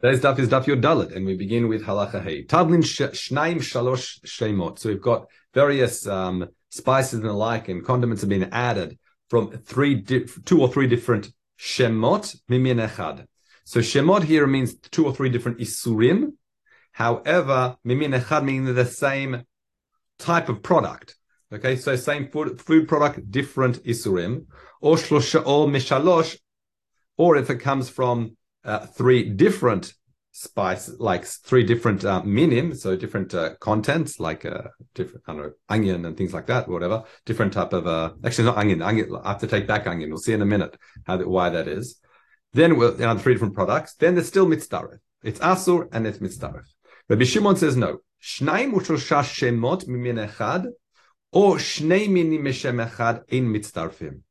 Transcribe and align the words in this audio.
Today's 0.00 0.20
daf 0.20 0.38
is 0.38 0.48
daf 0.48 0.64
Yodalit, 0.66 1.16
and 1.16 1.26
we 1.26 1.34
begin 1.34 1.66
with 1.66 1.82
halacha 1.82 2.22
hey. 2.22 2.44
Tavlin 2.44 2.84
shnaim 2.84 3.56
shalosh 3.56 4.20
shemot. 4.20 4.78
So 4.78 4.90
we've 4.90 5.02
got 5.02 5.26
various 5.54 6.06
um, 6.06 6.46
spices 6.70 7.14
and 7.14 7.24
the 7.24 7.32
like, 7.32 7.68
and 7.68 7.84
condiments 7.84 8.22
have 8.22 8.28
been 8.28 8.48
added 8.52 8.96
from 9.28 9.50
three, 9.50 9.96
di- 9.96 10.26
two 10.44 10.62
or 10.62 10.68
three 10.68 10.86
different 10.86 11.32
shemot 11.58 12.36
mimin 12.48 12.88
echad. 12.88 13.26
So 13.64 13.80
shemot 13.80 14.22
here 14.22 14.46
means 14.46 14.76
two 14.76 15.04
or 15.04 15.12
three 15.12 15.30
different 15.30 15.58
isurim. 15.58 16.34
However, 16.92 17.76
mimin 17.84 18.16
echad 18.16 18.44
meaning 18.44 18.72
the 18.72 18.86
same 18.86 19.42
type 20.20 20.48
of 20.48 20.62
product. 20.62 21.16
Okay, 21.52 21.74
so 21.74 21.96
same 21.96 22.28
food 22.28 22.60
food 22.60 22.86
product, 22.86 23.32
different 23.32 23.82
isurim, 23.82 24.46
or 24.80 24.94
shlosha 24.94 25.44
or 25.44 25.66
mishalosh, 25.66 26.38
or 27.16 27.36
if 27.36 27.50
it 27.50 27.56
comes 27.56 27.88
from 27.88 28.36
uh, 28.68 28.86
three 28.86 29.28
different 29.28 29.94
spice, 30.32 30.90
like 30.98 31.24
three 31.24 31.64
different 31.64 32.04
uh, 32.04 32.22
minim, 32.22 32.74
so 32.74 32.94
different 32.94 33.34
uh, 33.34 33.56
contents, 33.56 34.20
like 34.20 34.44
uh, 34.44 34.62
different, 34.94 35.24
I 35.26 35.32
don't 35.32 35.42
know, 35.42 35.52
onion 35.68 36.04
and 36.04 36.16
things 36.16 36.32
like 36.32 36.46
that, 36.46 36.68
whatever. 36.68 37.04
Different 37.26 37.52
type 37.52 37.72
of, 37.72 37.86
uh, 37.86 38.12
actually 38.24 38.44
not 38.44 38.58
onion, 38.58 38.82
onion. 38.82 39.10
I 39.24 39.30
have 39.30 39.40
to 39.40 39.46
take 39.48 39.66
back 39.66 39.86
onion. 39.86 40.10
We'll 40.10 40.18
see 40.18 40.34
in 40.34 40.42
a 40.42 40.46
minute 40.46 40.76
how 41.06 41.16
that, 41.16 41.28
why 41.28 41.48
that 41.50 41.66
is. 41.66 41.98
Then 42.52 42.76
we'll, 42.76 42.92
you 42.92 43.06
know, 43.06 43.18
three 43.18 43.34
different 43.34 43.54
products. 43.54 43.94
Then 43.94 44.14
there's 44.14 44.28
still 44.28 44.46
mitzdaref. 44.46 44.98
It's 45.22 45.40
asur 45.40 45.88
and 45.92 46.06
it's 46.06 46.18
mitzdaref. 46.18 46.66
Rabbi 47.08 47.24
Shimon 47.24 47.56
says 47.56 47.76
no. 47.76 47.98
Shemot 48.22 48.90
or 51.30 51.56
shnei 51.56 52.08
minim 52.10 52.42
mishem 52.42 52.86
echad 52.86 53.22
in 53.28 53.52
mitzdarfim. 53.52 54.22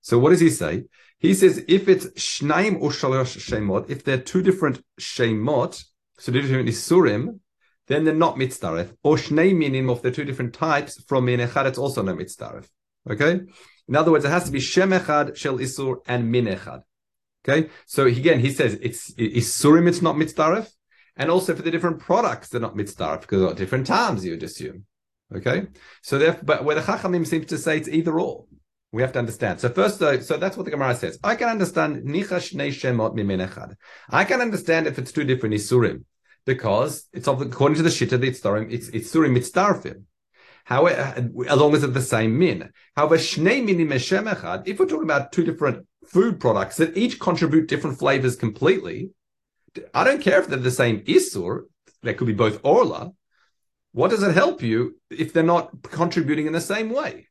So 0.00 0.18
what 0.18 0.30
does 0.30 0.40
he 0.40 0.50
say? 0.50 0.84
He 1.22 1.34
says 1.34 1.64
if 1.68 1.88
it's 1.88 2.06
shnaim 2.08 2.82
or 2.82 2.90
shalosh 2.90 3.38
shemot, 3.38 3.88
if 3.88 4.02
they're 4.02 4.18
two 4.18 4.42
different 4.42 4.82
shemot, 5.00 5.84
so 6.18 6.32
two 6.32 6.42
different 6.42 6.68
isurim, 6.68 7.38
then 7.86 8.04
they're 8.04 8.12
not 8.12 8.34
mitzdaref. 8.34 8.96
Or 9.04 9.14
shnei 9.16 9.56
minim, 9.56 9.88
if 9.88 10.02
they're 10.02 10.10
two 10.10 10.24
different 10.24 10.52
types 10.52 11.00
from 11.04 11.26
min 11.26 11.38
echad, 11.38 11.66
it's 11.66 11.78
also 11.78 12.02
no 12.02 12.14
mitzdaref. 12.16 12.66
Okay. 13.08 13.40
In 13.88 13.96
other 13.96 14.10
words, 14.10 14.24
it 14.24 14.30
has 14.30 14.44
to 14.44 14.50
be 14.50 14.58
shem 14.58 14.90
echad, 14.90 15.36
shel 15.36 15.58
isur, 15.58 15.98
and 16.08 16.28
min 16.28 16.46
echad. 16.46 16.82
Okay. 17.46 17.70
So 17.86 18.06
again, 18.06 18.40
he 18.40 18.50
says 18.50 18.76
it's 18.82 19.14
isurim, 19.14 19.86
it's 19.86 20.02
not 20.02 20.16
mitzdaref, 20.16 20.72
and 21.16 21.30
also 21.30 21.54
for 21.54 21.62
the 21.62 21.70
different 21.70 22.00
products, 22.00 22.48
they're 22.48 22.60
not 22.60 22.74
mitzdaref 22.74 23.20
because 23.20 23.48
at 23.48 23.56
different 23.56 23.86
times 23.86 24.24
you'd 24.24 24.42
assume. 24.42 24.86
Okay. 25.32 25.68
So 26.02 26.36
but 26.42 26.64
where 26.64 26.74
the 26.74 26.82
chachamim 26.82 27.24
seems 27.28 27.46
to 27.46 27.58
say 27.58 27.76
it's 27.76 27.88
either 27.88 28.18
or. 28.18 28.46
We 28.92 29.00
have 29.00 29.12
to 29.12 29.18
understand. 29.18 29.58
So 29.58 29.70
first, 29.70 29.98
though, 29.98 30.20
so 30.20 30.36
that's 30.36 30.56
what 30.56 30.64
the 30.64 30.70
Gemara 30.70 30.94
says. 30.94 31.18
I 31.24 31.34
can 31.34 31.48
understand 31.48 32.04
nicha 32.06 32.38
shnei 32.38 32.68
shemot 32.68 33.14
mimin 33.14 33.74
I 34.10 34.24
can 34.24 34.42
understand 34.42 34.86
if 34.86 34.98
it's 34.98 35.12
two 35.12 35.24
different 35.24 35.54
isurim 35.54 36.04
because 36.44 37.08
it's 37.12 37.26
according 37.26 37.76
to 37.76 37.82
the 37.82 37.88
shitta 37.88 38.20
the 38.20 38.30
itzarim, 38.30 38.70
it's 38.70 38.90
isurim 38.90 39.36
mitzdarfim. 39.36 40.02
However, 40.64 41.30
as 41.48 41.58
long 41.58 41.74
as 41.74 41.82
it's 41.82 41.90
uh, 41.90 41.94
the 41.94 42.02
same 42.02 42.38
min. 42.38 42.70
However, 42.94 43.16
shnei 43.16 43.64
minim 43.64 43.88
echad. 43.88 44.68
If 44.68 44.78
we're 44.78 44.86
talking 44.86 45.04
about 45.04 45.32
two 45.32 45.44
different 45.44 45.86
food 46.06 46.38
products 46.38 46.76
that 46.76 46.96
each 46.96 47.18
contribute 47.18 47.68
different 47.68 47.98
flavors 47.98 48.36
completely, 48.36 49.10
I 49.94 50.04
don't 50.04 50.20
care 50.20 50.38
if 50.40 50.48
they're 50.48 50.58
the 50.58 50.70
same 50.70 51.00
isur. 51.00 51.62
They 52.02 52.12
could 52.12 52.26
be 52.26 52.34
both 52.34 52.60
orla. 52.62 53.12
What 53.92 54.10
does 54.10 54.22
it 54.22 54.34
help 54.34 54.62
you 54.62 55.00
if 55.10 55.32
they're 55.32 55.42
not 55.42 55.70
contributing 55.82 56.46
in 56.46 56.52
the 56.52 56.60
same 56.60 56.90
way? 56.90 57.28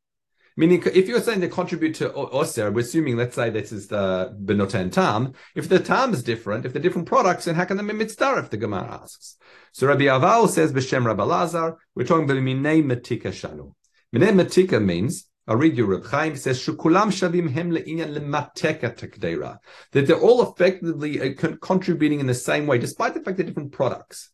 Meaning, 0.61 0.83
if 0.93 1.07
you're 1.07 1.19
saying 1.21 1.39
they 1.39 1.47
contribute 1.47 1.95
to 1.95 2.13
Oser, 2.13 2.69
we're 2.69 2.81
assuming, 2.81 3.17
let's 3.17 3.33
say 3.33 3.49
this 3.49 3.71
is 3.71 3.87
the 3.87 4.31
Benoten 4.45 4.91
Tam. 4.91 5.33
If 5.55 5.67
the 5.67 5.79
Tam 5.79 6.13
is 6.13 6.21
different, 6.21 6.67
if 6.67 6.71
they're 6.71 6.81
different 6.83 7.07
products, 7.07 7.45
then 7.45 7.55
how 7.55 7.65
can 7.65 7.77
they 7.77 7.83
be 7.83 8.05
mitzdarif, 8.05 8.51
the 8.51 8.57
Gemara 8.57 8.99
asks. 9.01 9.37
So 9.71 9.87
Rabbi 9.87 10.03
Aval 10.03 10.47
says, 10.47 10.71
B'Shem 10.71 11.03
Rabbi 11.03 11.23
Lazar, 11.23 11.77
we're 11.95 12.05
talking 12.05 12.25
about 12.25 12.37
Minei 12.37 12.83
Matika 12.83 13.31
Shanu. 13.31 13.73
Minei 14.15 14.39
Matika 14.39 14.79
means, 14.79 15.27
I'll 15.47 15.55
read 15.55 15.75
you, 15.77 15.87
Reb 15.87 16.05
Chaim 16.05 16.35
says, 16.35 16.59
Shukulam 16.59 17.07
Shavim 17.07 17.49
Hem 17.49 17.71
Le'inyan 17.71 18.15
Lemateka 18.15 18.95
Tekdeira. 18.95 19.57
That 19.93 20.05
they're 20.05 20.15
all 20.15 20.43
effectively 20.43 21.19
uh, 21.19 21.55
contributing 21.59 22.19
in 22.19 22.27
the 22.27 22.35
same 22.35 22.67
way, 22.67 22.77
despite 22.77 23.15
the 23.15 23.21
fact 23.21 23.37
they're 23.37 23.47
different 23.47 23.71
products. 23.71 24.29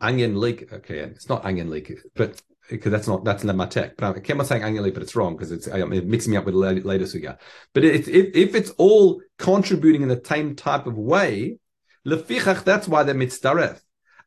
Onion 0.00 0.40
leek, 0.40 0.72
okay, 0.72 1.00
it's 1.00 1.28
not 1.28 1.44
onion 1.44 1.68
leek, 1.68 1.92
but 2.14 2.40
because 2.68 2.92
that's 2.92 3.08
not 3.08 3.24
that's 3.24 3.44
lematek. 3.44 3.92
But 3.96 4.06
um, 4.06 4.14
I 4.16 4.20
can't 4.20 4.46
saying 4.46 4.62
annually, 4.62 4.90
but 4.90 5.02
it's 5.02 5.16
wrong 5.16 5.36
because 5.36 5.52
it's 5.52 5.68
um, 5.68 5.90
mixing 6.08 6.32
me 6.32 6.36
up 6.36 6.44
with 6.44 6.54
later 6.54 7.04
suga. 7.04 7.38
But 7.74 7.84
it, 7.84 8.08
if, 8.08 8.34
if 8.34 8.54
it's 8.54 8.70
all 8.70 9.22
contributing 9.38 10.02
in 10.02 10.08
the 10.08 10.22
same 10.24 10.54
type 10.54 10.86
of 10.86 10.96
way, 10.96 11.58
lefichach, 12.06 12.64
that's 12.64 12.88
why 12.88 13.02
they're 13.02 13.14
mitzdaref. 13.14 13.80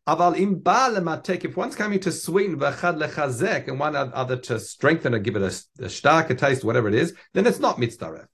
Aval 0.08 0.38
im 0.40 0.56
ba 0.56 0.90
lematek, 0.90 1.46
if 1.46 1.56
one's 1.56 1.76
coming 1.76 2.00
to 2.00 2.12
sweeten 2.12 2.58
v'chad 2.58 3.00
lechazek 3.00 3.68
and 3.68 3.80
one 3.80 3.96
other 3.96 4.38
to 4.38 4.60
strengthen 4.60 5.14
or 5.14 5.20
give 5.20 5.36
it 5.36 5.44
a, 5.44 5.84
a 5.84 5.88
starker 5.88 6.38
taste, 6.38 6.64
whatever 6.64 6.88
it 6.88 6.96
is, 6.96 7.14
then 7.34 7.46
it's 7.46 7.60
not 7.60 7.78
mitzdaref. 7.78 8.26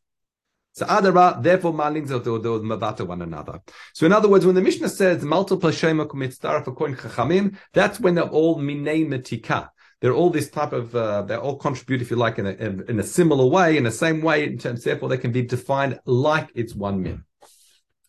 So 0.72 0.86
adara, 0.86 1.42
therefore 1.42 1.74
malins 1.74 2.12
of 2.12 2.24
the 2.24 2.30
mavata 2.30 3.06
one 3.06 3.24
another. 3.24 3.62
So 3.94 4.06
in 4.06 4.14
other 4.14 4.30
words, 4.30 4.46
when 4.46 4.56
the 4.56 4.62
Mishnah 4.62 4.90
says 4.90 5.24
multiple 5.24 5.72
shema 5.72 6.06
mitzdaref 6.06 6.68
according 6.68 6.98
to 6.98 7.02
Chachamim, 7.02 7.58
that's 7.74 8.00
when 8.00 8.16
they're 8.16 8.30
all 8.30 8.60
minei 8.60 9.06
metika 9.06 9.70
they're 10.02 10.14
all 10.14 10.30
this 10.30 10.50
type 10.50 10.74
of 10.74 10.96
uh, 10.96 11.22
they 11.24 11.36
all 11.36 11.56
contribute 11.56 12.02
if 12.02 12.12
you 12.12 12.18
like 12.18 12.38
in 12.40 12.46
a, 12.46 12.52
in 12.52 13.00
a 13.00 13.04
similar 13.04 13.46
way 13.46 13.78
in 13.78 13.84
the 13.84 13.92
same 13.92 14.22
way 14.22 14.46
in 14.46 14.58
terms 14.58 14.84
therefore 14.84 15.10
they 15.10 15.18
can 15.18 15.32
be 15.32 15.42
defined 15.42 16.00
like 16.06 16.50
it's 16.56 16.76
one 16.76 17.02
min 17.02 17.24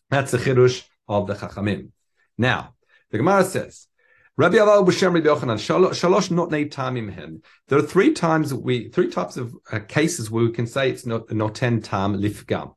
that's 0.09 0.31
the 0.31 0.37
chirush 0.37 0.83
of 1.07 1.27
the 1.27 1.35
chachamim 1.35 1.89
now 2.37 2.73
the 3.11 3.17
gemara 3.17 3.43
says 3.43 3.87
Rabbi 4.39 4.55
Aval 4.55 4.87
B'Shem 4.87 5.13
Rabbi 5.13 5.27
Yochanan 5.27 5.59
Shalosh 5.59 6.31
not 6.31 6.49
tamim 6.49 7.13
hen. 7.13 7.41
There 7.67 7.77
are 7.77 7.81
three 7.81 8.13
times 8.13 8.53
we 8.53 8.87
three 8.87 9.09
types 9.09 9.35
of 9.35 9.53
uh, 9.69 9.79
cases 9.79 10.31
where 10.31 10.45
we 10.45 10.51
can 10.53 10.65
say 10.65 10.89
it's 10.89 11.05
not 11.05 11.27
noten 11.27 11.83
tam 11.83 12.15
lifgam. 12.15 12.73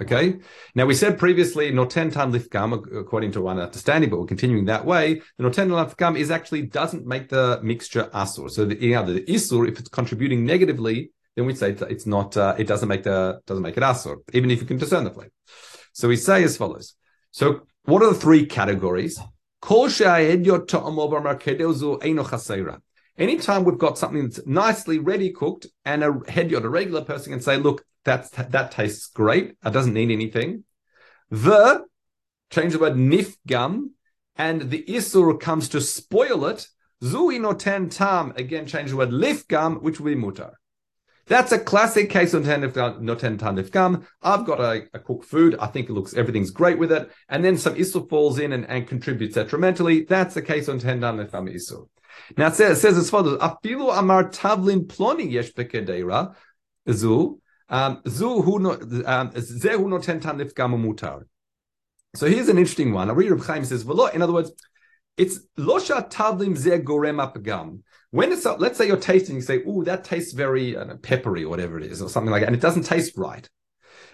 Okay. 0.00 0.38
Now 0.74 0.86
we 0.86 0.94
said 0.94 1.18
previously 1.18 1.70
noten 1.70 2.10
tam 2.10 2.32
lifgam 2.32 2.72
according 2.98 3.32
to 3.32 3.42
one 3.42 3.58
understanding, 3.58 4.08
but 4.08 4.18
we're 4.18 4.26
continuing 4.26 4.64
that 4.64 4.86
way. 4.86 5.20
The 5.36 5.44
noten 5.44 5.68
lifgam 5.68 6.18
is 6.18 6.30
actually 6.30 6.62
doesn't 6.62 7.06
make 7.06 7.28
the 7.28 7.60
mixture 7.62 8.04
asur. 8.14 8.50
So 8.50 8.64
the, 8.64 8.80
you 8.80 8.94
know, 8.94 9.04
the 9.04 9.20
isur, 9.22 9.68
if 9.68 9.78
it's 9.78 9.90
contributing 9.90 10.46
negatively, 10.46 11.10
then 11.36 11.44
we 11.44 11.54
say 11.54 11.76
it's 11.88 12.06
not. 12.06 12.34
Uh, 12.36 12.54
it 12.58 12.66
doesn't 12.66 12.88
make 12.88 13.02
the 13.02 13.40
doesn't 13.46 13.62
make 13.62 13.76
it 13.76 13.82
asur, 13.82 14.16
even 14.32 14.50
if 14.50 14.60
you 14.60 14.66
can 14.66 14.78
discern 14.78 15.04
the 15.04 15.10
flavor. 15.10 15.32
So 15.92 16.08
we 16.08 16.16
say 16.16 16.42
as 16.44 16.56
follows. 16.56 16.94
So 17.30 17.66
what 17.84 18.02
are 18.02 18.12
the 18.12 18.18
three 18.18 18.46
categories? 18.46 19.20
Anytime 23.18 23.64
we've 23.64 23.78
got 23.78 23.98
something 23.98 24.22
that's 24.22 24.46
nicely 24.46 24.98
ready 24.98 25.30
cooked 25.30 25.66
and 25.84 26.02
a 26.02 26.18
head 26.28 26.52
a 26.52 26.68
regular 26.68 27.04
person 27.04 27.32
can 27.32 27.42
say, 27.42 27.58
look, 27.58 27.84
that's 28.04 28.30
that 28.30 28.70
tastes 28.72 29.06
great. 29.06 29.56
It 29.64 29.72
doesn't 29.72 29.94
need 29.94 30.10
anything. 30.10 30.64
The 31.30 31.84
change 32.50 32.72
the 32.72 32.78
word 32.78 32.94
nifgam, 32.94 33.90
and 34.36 34.70
the 34.70 34.84
isur 34.88 35.38
comes 35.38 35.68
to 35.70 35.80
spoil 35.80 36.46
it. 36.46 36.66
Zui 37.02 37.40
noten 37.40 37.90
tam 37.90 38.32
again 38.36 38.66
change 38.66 38.90
the 38.90 38.96
word 38.96 39.10
lifgam, 39.10 39.82
which 39.82 40.00
will 40.00 40.14
be 40.14 40.20
mutar. 40.20 40.52
That's 41.26 41.52
a 41.52 41.58
classic 41.58 42.10
case 42.10 42.34
of 42.34 42.44
noten 42.44 43.38
tam 43.38 43.56
lifgam. 43.56 44.06
I've 44.22 44.44
got 44.44 44.60
a, 44.60 44.88
a, 44.92 44.98
cooked 44.98 45.26
food. 45.26 45.56
I 45.60 45.68
think 45.68 45.88
it 45.88 45.92
looks 45.92 46.14
everything's 46.14 46.50
great 46.50 46.78
with 46.78 46.92
it, 46.92 47.10
and 47.28 47.44
then 47.44 47.56
some 47.56 47.74
isur 47.74 48.08
falls 48.08 48.38
in 48.38 48.52
and, 48.52 48.66
and 48.68 48.86
contributes 48.86 49.34
detrimentally. 49.34 50.04
That's 50.04 50.36
a 50.36 50.42
case 50.42 50.68
of 50.68 50.80
noten 50.80 51.00
tam 51.00 51.18
lifgam 51.18 51.54
isur. 51.54 51.88
Now 52.36 52.48
it 52.48 52.54
says, 52.54 52.78
it 52.78 52.80
says 52.80 52.98
as 52.98 53.10
follows: 53.10 53.38
Afilu 53.38 53.96
amar 53.96 54.30
tavlin 54.30 54.86
ploni 54.86 55.30
yesh 55.30 55.52
zu 56.92 57.40
um, 57.70 58.02
so 58.04 58.42
here's 62.26 62.48
an 62.48 62.58
interesting 62.58 62.92
one. 62.92 63.08
I 63.08 63.12
read 63.12 63.30
Reb 63.30 63.44
Chaim 63.44 63.64
says, 63.64 63.82
in 63.84 64.22
other 64.22 64.32
words, 64.32 64.52
it's 65.16 65.38
losha 65.56 66.10
tavlim 66.10 66.56
ze 66.56 66.70
gorem. 66.78 67.82
When 68.10 68.32
it's 68.32 68.44
let's 68.44 68.76
say 68.76 68.88
you're 68.88 68.96
tasting, 68.96 69.36
you 69.36 69.42
say, 69.42 69.62
"Oh, 69.66 69.84
that 69.84 70.02
tastes 70.02 70.32
very 70.32 70.72
know, 70.72 70.98
peppery, 71.00 71.44
or 71.44 71.48
whatever 71.50 71.78
it 71.78 71.84
is, 71.84 72.02
or 72.02 72.08
something 72.08 72.30
like 72.30 72.40
that," 72.40 72.46
and 72.46 72.56
it 72.56 72.62
doesn't 72.62 72.84
taste 72.84 73.16
right. 73.16 73.48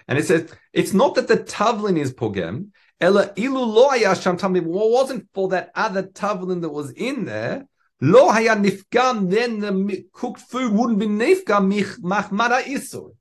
And 0.08 0.18
it 0.18 0.26
says 0.26 0.52
it's 0.72 0.92
not 0.92 1.14
that 1.14 1.28
the 1.28 1.38
tavlin 1.38 1.96
is 1.98 2.12
pogem. 2.12 2.70
Ella 3.00 3.32
ilu 3.36 3.60
lo 3.60 3.92
sham 4.14 4.36
tavlin. 4.36 4.64
Wasn't 4.64 5.28
for 5.32 5.48
that 5.48 5.70
other 5.74 6.02
tavlin 6.02 6.60
that 6.60 6.70
was 6.70 6.90
in 6.90 7.24
there? 7.24 7.66
Lo 8.02 8.28
haya 8.28 8.56
nifgam. 8.56 9.30
Then 9.30 9.60
the 9.60 10.04
cooked 10.12 10.40
food 10.40 10.72
wouldn't 10.72 10.98
be 10.98 11.06
nifgam 11.06 11.72
machmada 12.00 12.62
isur 12.64 13.12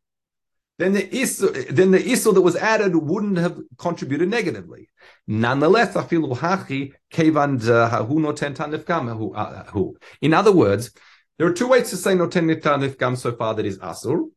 then 0.78 0.94
the 0.94 1.04
isur, 1.04 1.68
then 1.70 1.92
the 1.92 2.00
isur 2.00 2.34
that 2.34 2.42
was 2.42 2.56
added 2.56 2.96
wouldn't 2.96 3.38
have 3.38 3.60
contributed 3.78 4.30
negatively. 4.30 4.90
Nonetheless, 5.28 5.94
afilu 5.94 6.38
hachi 6.38 6.94
kevan 7.12 7.60
hahu 7.60 8.16
noten 8.20 8.56
uh, 9.36 10.00
In 10.22 10.34
other 10.34 10.52
words, 10.52 10.92
there 11.38 11.48
are 11.48 11.54
two 11.54 11.68
ways 11.68 11.90
to 11.92 11.98
say 11.98 12.14
noten 12.14 12.54
tanifgam 12.62 13.18
so 13.18 13.32
far 13.32 13.54
that 13.54 13.66
is 13.66 13.80
asur. 13.80 14.30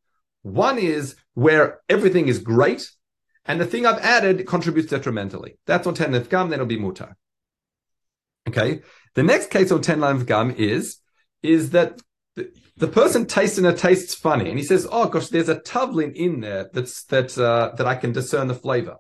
One 0.43 0.79
is 0.79 1.17
where 1.35 1.81
everything 1.89 2.29
is 2.29 2.39
great, 2.39 2.89
and 3.45 3.61
the 3.61 3.67
thing 3.67 3.87
I've 3.87 4.01
added 4.01 4.47
contributes 4.47 4.91
detrimentally. 4.91 5.59
That's 5.67 5.87
10 5.87 6.13
gum, 6.25 6.51
then 6.51 6.61
it'll 6.61 6.67
be 6.67 6.79
mutar. 6.79 7.15
Okay. 8.49 8.83
The 9.15 9.23
next 9.23 9.51
case 9.51 9.73
on 9.73 9.83
10 9.83 10.25
gum 10.25 10.55
is, 10.57 10.99
is 11.43 11.71
that 11.71 12.01
the, 12.39 12.53
the 12.77 12.89
person 12.89 13.27
tasting 13.27 13.65
it 13.65 13.79
tastes 13.79 14.15
funny 14.15 14.49
and 14.49 14.59
he 14.59 14.65
says, 14.65 14.87
Oh 14.91 15.09
gosh, 15.09 15.29
there's 15.29 15.49
a 15.49 15.61
tavlin 15.61 16.15
in 16.15 16.41
there 16.41 16.71
that's, 16.73 17.05
that, 17.05 17.37
uh, 17.37 17.73
that 17.77 17.87
I 17.87 17.97
can 17.97 18.13
discern 18.13 18.49
the 18.49 18.55
flavor. 18.55 18.97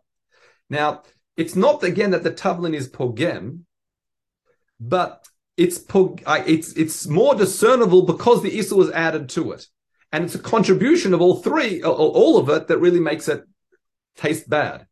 Now, 0.68 1.02
it's 1.36 1.54
not 1.54 1.82
again 1.84 2.10
that 2.10 2.24
the 2.24 2.32
tavlin 2.32 2.74
is 2.74 2.90
pogem, 2.90 3.60
but 4.80 5.24
it's 5.56 5.84
it's 5.90 6.72
it's 6.74 7.06
more 7.06 7.34
discernible 7.34 8.02
because 8.02 8.42
the 8.42 8.56
isur 8.56 8.76
was 8.76 8.90
added 8.92 9.28
to 9.30 9.52
it, 9.52 9.66
and 10.12 10.24
it's 10.24 10.36
a 10.36 10.40
contribution 10.40 11.14
of 11.14 11.20
all 11.20 11.36
three, 11.36 11.82
all 11.82 12.38
of 12.38 12.48
it, 12.48 12.68
that 12.68 12.78
really 12.78 13.00
makes 13.00 13.28
it 13.28 13.42
taste 14.16 14.48
bad. 14.48 14.86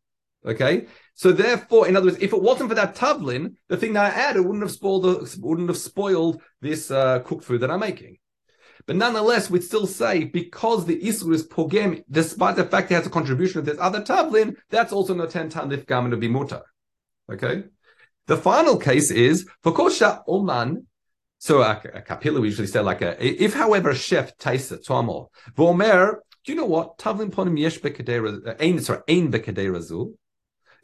Okay, 0.45 0.87
so 1.15 1.31
therefore, 1.31 1.87
in 1.87 1.95
other 1.95 2.07
words, 2.07 2.17
if 2.21 2.33
it 2.33 2.41
wasn't 2.41 2.69
for 2.69 2.75
that 2.75 2.95
tavlin, 2.95 3.55
the 3.69 3.77
thing 3.77 3.93
that 3.93 4.13
I 4.13 4.15
added 4.15 4.41
wouldn't 4.41 4.63
have 4.63 4.71
spoiled 4.71 5.03
the, 5.03 5.39
wouldn't 5.41 5.69
have 5.69 5.77
spoiled 5.77 6.41
this 6.61 6.91
uh, 6.91 7.19
cooked 7.19 7.45
food 7.45 7.61
that 7.61 7.71
I'm 7.71 7.79
making. 7.79 8.17
But 8.87 8.95
nonetheless, 8.95 9.49
we'd 9.49 9.65
still 9.65 9.85
say 9.85 10.23
because 10.23 10.85
the 10.85 10.97
isur 11.01 11.33
is 11.33 11.45
pogem, 11.45 12.03
despite 12.09 12.55
the 12.55 12.63
fact 12.63 12.89
it 12.89 12.95
has 12.95 13.05
a 13.05 13.09
contribution 13.09 13.59
of 13.59 13.65
this 13.65 13.77
other 13.79 14.01
tavlin, 14.01 14.55
that's 14.69 14.93
also 14.93 15.13
noten 15.13 15.49
tan 15.49 15.69
lifgam 15.69 16.09
to 16.09 16.15
be 16.15 16.29
mutar. 16.29 16.61
Okay. 17.29 17.65
The 18.27 18.37
final 18.37 18.77
case 18.77 19.11
is 19.11 19.45
for 19.61 19.73
kosha 19.73 20.23
oman. 20.27 20.87
So 21.37 21.61
a, 21.61 21.81
a 21.93 22.01
kapila 22.01 22.39
we 22.39 22.47
usually 22.47 22.67
say 22.67 22.79
like 22.79 23.01
a 23.01 23.43
if, 23.43 23.53
however, 23.53 23.89
a 23.89 23.95
chef 23.95 24.37
tastes 24.37 24.71
it, 24.71 24.85
tomo 24.85 25.31
vomer. 25.55 26.15
Do 26.45 26.53
you 26.53 26.57
know 26.57 26.65
what 26.65 26.97
tavlin 26.97 27.29
ponim 27.29 27.59
yesh 27.59 27.79
bekedera? 27.79 28.47
Uh, 28.47 28.55
ein 28.57 28.79
sorry, 28.79 29.01
ein 29.09 29.29
bekedera 29.33 29.83
zu. 29.83 30.17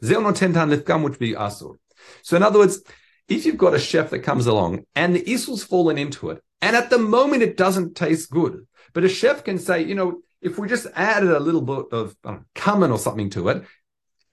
Zeo 0.02 0.20
noten 0.20 0.52
tan 0.52 0.68
lifgam 0.68 1.02
would 1.02 1.18
be 1.18 1.32
asur. 1.32 1.76
So 2.22 2.36
in 2.36 2.42
other 2.42 2.58
words, 2.58 2.82
if 3.28 3.46
you've 3.46 3.56
got 3.56 3.72
a 3.72 3.78
chef 3.78 4.10
that 4.10 4.18
comes 4.18 4.46
along 4.46 4.84
and 4.94 5.16
the 5.16 5.22
isur's 5.22 5.64
fallen 5.64 5.96
into 5.96 6.28
it, 6.28 6.42
and 6.64 6.74
at 6.74 6.88
the 6.88 6.98
moment, 6.98 7.42
it 7.42 7.58
doesn't 7.58 7.94
taste 7.94 8.30
good. 8.30 8.66
But 8.94 9.04
a 9.04 9.08
chef 9.08 9.44
can 9.44 9.58
say, 9.58 9.84
you 9.84 9.94
know, 9.94 10.22
if 10.40 10.58
we 10.58 10.66
just 10.66 10.86
added 10.94 11.30
a 11.30 11.38
little 11.38 11.60
bit 11.60 11.92
of 11.92 12.16
know, 12.24 12.46
cumin 12.54 12.90
or 12.90 12.98
something 12.98 13.28
to 13.30 13.50
it, 13.50 13.64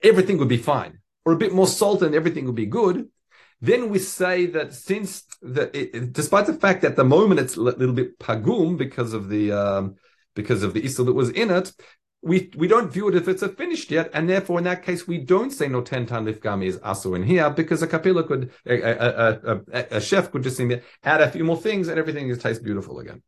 everything 0.02 0.38
would 0.38 0.48
be 0.48 0.56
fine. 0.56 1.00
Or 1.26 1.34
a 1.34 1.36
bit 1.36 1.52
more 1.52 1.66
salt 1.66 2.00
and 2.02 2.14
everything 2.14 2.46
would 2.46 2.54
be 2.54 2.64
good. 2.64 3.10
Then 3.60 3.90
we 3.90 3.98
say 3.98 4.46
that 4.46 4.72
since 4.72 5.24
the, 5.42 5.64
it, 5.78 6.14
despite 6.14 6.46
the 6.46 6.54
fact 6.54 6.80
that 6.82 6.92
at 6.92 6.96
the 6.96 7.04
moment 7.04 7.38
it's 7.38 7.56
a 7.56 7.60
little 7.60 7.94
bit 7.94 8.18
pagum 8.18 8.78
because 8.78 9.12
of 9.12 9.28
the 9.28 9.52
um, 9.52 9.96
because 10.34 10.62
of 10.62 10.72
the 10.72 10.80
isur 10.80 11.04
that 11.04 11.12
was 11.12 11.28
in 11.28 11.50
it, 11.50 11.70
we 12.22 12.50
we 12.56 12.68
don't 12.68 12.92
view 12.92 13.08
it 13.08 13.16
if 13.16 13.26
it's 13.26 13.42
a 13.42 13.48
finished 13.48 13.90
yet, 13.90 14.08
and 14.14 14.28
therefore 14.28 14.58
in 14.58 14.64
that 14.64 14.84
case 14.84 15.08
we 15.08 15.18
don't 15.18 15.50
say 15.50 15.66
no 15.66 15.82
ten 15.82 16.06
tan 16.06 16.24
lifgami 16.24 16.66
is 16.66 16.78
asu 16.78 17.16
in 17.16 17.24
here 17.24 17.50
because 17.50 17.82
a 17.82 17.86
kapila 17.88 18.26
could 18.26 18.52
a, 18.64 18.80
a, 18.80 19.60
a, 19.72 19.96
a, 19.96 20.00
chef 20.00 20.30
could 20.30 20.44
just 20.44 20.60
add 21.02 21.20
a 21.20 21.30
few 21.30 21.42
more 21.42 21.56
things 21.56 21.88
and 21.88 21.98
everything 21.98 22.28
just 22.28 22.40
tastes 22.40 22.62
beautiful 22.62 23.00
again. 23.00 23.22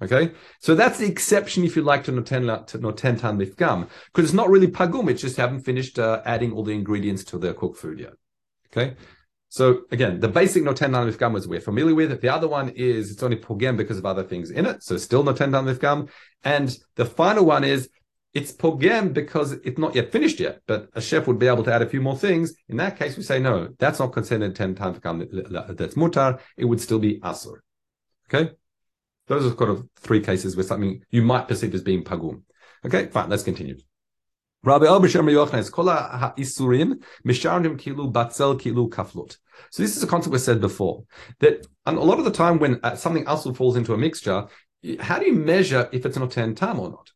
Okay, 0.00 0.32
so 0.60 0.74
that's 0.74 0.98
the 0.98 1.06
exception 1.06 1.64
if 1.64 1.76
you 1.76 1.82
like 1.82 2.04
to 2.04 2.12
noten 2.12 2.66
to 2.66 2.78
noten 2.78 3.18
tan 3.20 3.38
lifgam 3.38 3.88
because 4.06 4.24
it's 4.24 4.32
not 4.32 4.48
really 4.48 4.68
pagum; 4.68 5.10
it's 5.10 5.22
just 5.22 5.36
haven't 5.36 5.62
finished 5.62 5.98
uh, 5.98 6.22
adding 6.24 6.52
all 6.52 6.62
the 6.62 6.72
ingredients 6.72 7.24
to 7.24 7.38
their 7.38 7.54
cooked 7.54 7.78
food 7.78 7.98
yet. 7.98 8.12
Okay, 8.72 8.94
so 9.48 9.82
again, 9.90 10.20
the 10.20 10.28
basic 10.28 10.62
noten 10.62 10.92
tan 10.92 10.92
lifgam 10.92 11.36
is 11.36 11.48
we're 11.48 11.60
familiar 11.60 11.94
with. 11.94 12.20
The 12.20 12.28
other 12.28 12.48
one 12.48 12.68
is 12.70 13.10
it's 13.10 13.22
only 13.24 13.38
pogem 13.38 13.76
because 13.76 13.98
of 13.98 14.06
other 14.06 14.22
things 14.22 14.50
in 14.50 14.66
it, 14.66 14.84
so 14.84 14.96
still 14.98 15.24
noten 15.24 15.50
tan 15.50 15.64
lifgam. 15.64 16.10
And 16.44 16.76
the 16.96 17.06
final 17.06 17.44
one 17.44 17.64
is 17.64 17.88
it's 18.34 18.52
pogem 18.52 19.14
because 19.14 19.52
it's 19.52 19.78
not 19.78 19.94
yet 19.94 20.10
finished 20.10 20.40
yet, 20.40 20.60
but 20.66 20.90
a 20.94 21.00
chef 21.00 21.28
would 21.28 21.38
be 21.38 21.46
able 21.46 21.62
to 21.62 21.72
add 21.72 21.82
a 21.82 21.88
few 21.88 22.00
more 22.00 22.18
things. 22.18 22.52
In 22.68 22.76
that 22.78 22.98
case, 22.98 23.16
we 23.16 23.22
say, 23.22 23.38
no, 23.38 23.68
that's 23.78 24.00
not 24.00 24.12
considered 24.12 24.56
10 24.56 24.74
times 24.74 24.98
uh, 25.04 25.08
uh, 25.08 25.58
uh, 25.58 25.72
that's 25.72 25.94
mutar. 25.94 26.40
It 26.56 26.64
would 26.64 26.80
still 26.80 26.98
be 26.98 27.20
asur. 27.20 27.58
Okay. 28.28 28.50
Those 29.28 29.46
are 29.46 29.54
kind 29.54 29.70
of 29.70 29.88
three 30.00 30.20
cases 30.20 30.56
where 30.56 30.64
something 30.64 31.02
you 31.10 31.22
might 31.22 31.46
perceive 31.46 31.74
as 31.74 31.82
being 31.82 32.02
pagum. 32.02 32.42
Okay, 32.84 33.06
fine. 33.06 33.30
Let's 33.30 33.44
continue. 33.44 33.78
Rabbi 34.64 34.86
El 34.86 35.00
B'Shem 35.00 35.30
Yochanan 35.30 35.70
kol 35.70 35.88
ha'isurim 35.88 37.02
misharim 37.24 37.78
kilu 37.78 38.12
batzel 38.12 38.60
kilu 38.60 38.90
kaflut. 38.90 39.36
So 39.70 39.82
this 39.82 39.96
is 39.96 40.02
a 40.02 40.06
concept 40.06 40.32
we 40.32 40.38
said 40.38 40.60
before 40.60 41.04
that 41.38 41.66
a 41.86 41.92
lot 41.92 42.18
of 42.18 42.24
the 42.24 42.30
time 42.30 42.58
when 42.58 42.80
uh, 42.82 42.96
something 42.96 43.26
else 43.26 43.46
falls 43.56 43.76
into 43.76 43.94
a 43.94 43.98
mixture, 43.98 44.48
how 44.98 45.18
do 45.18 45.26
you 45.26 45.34
measure 45.34 45.88
if 45.92 46.04
it's 46.04 46.16
an 46.16 46.28
ten 46.28 46.54
tam 46.54 46.80
or 46.80 46.90
not? 46.90 47.13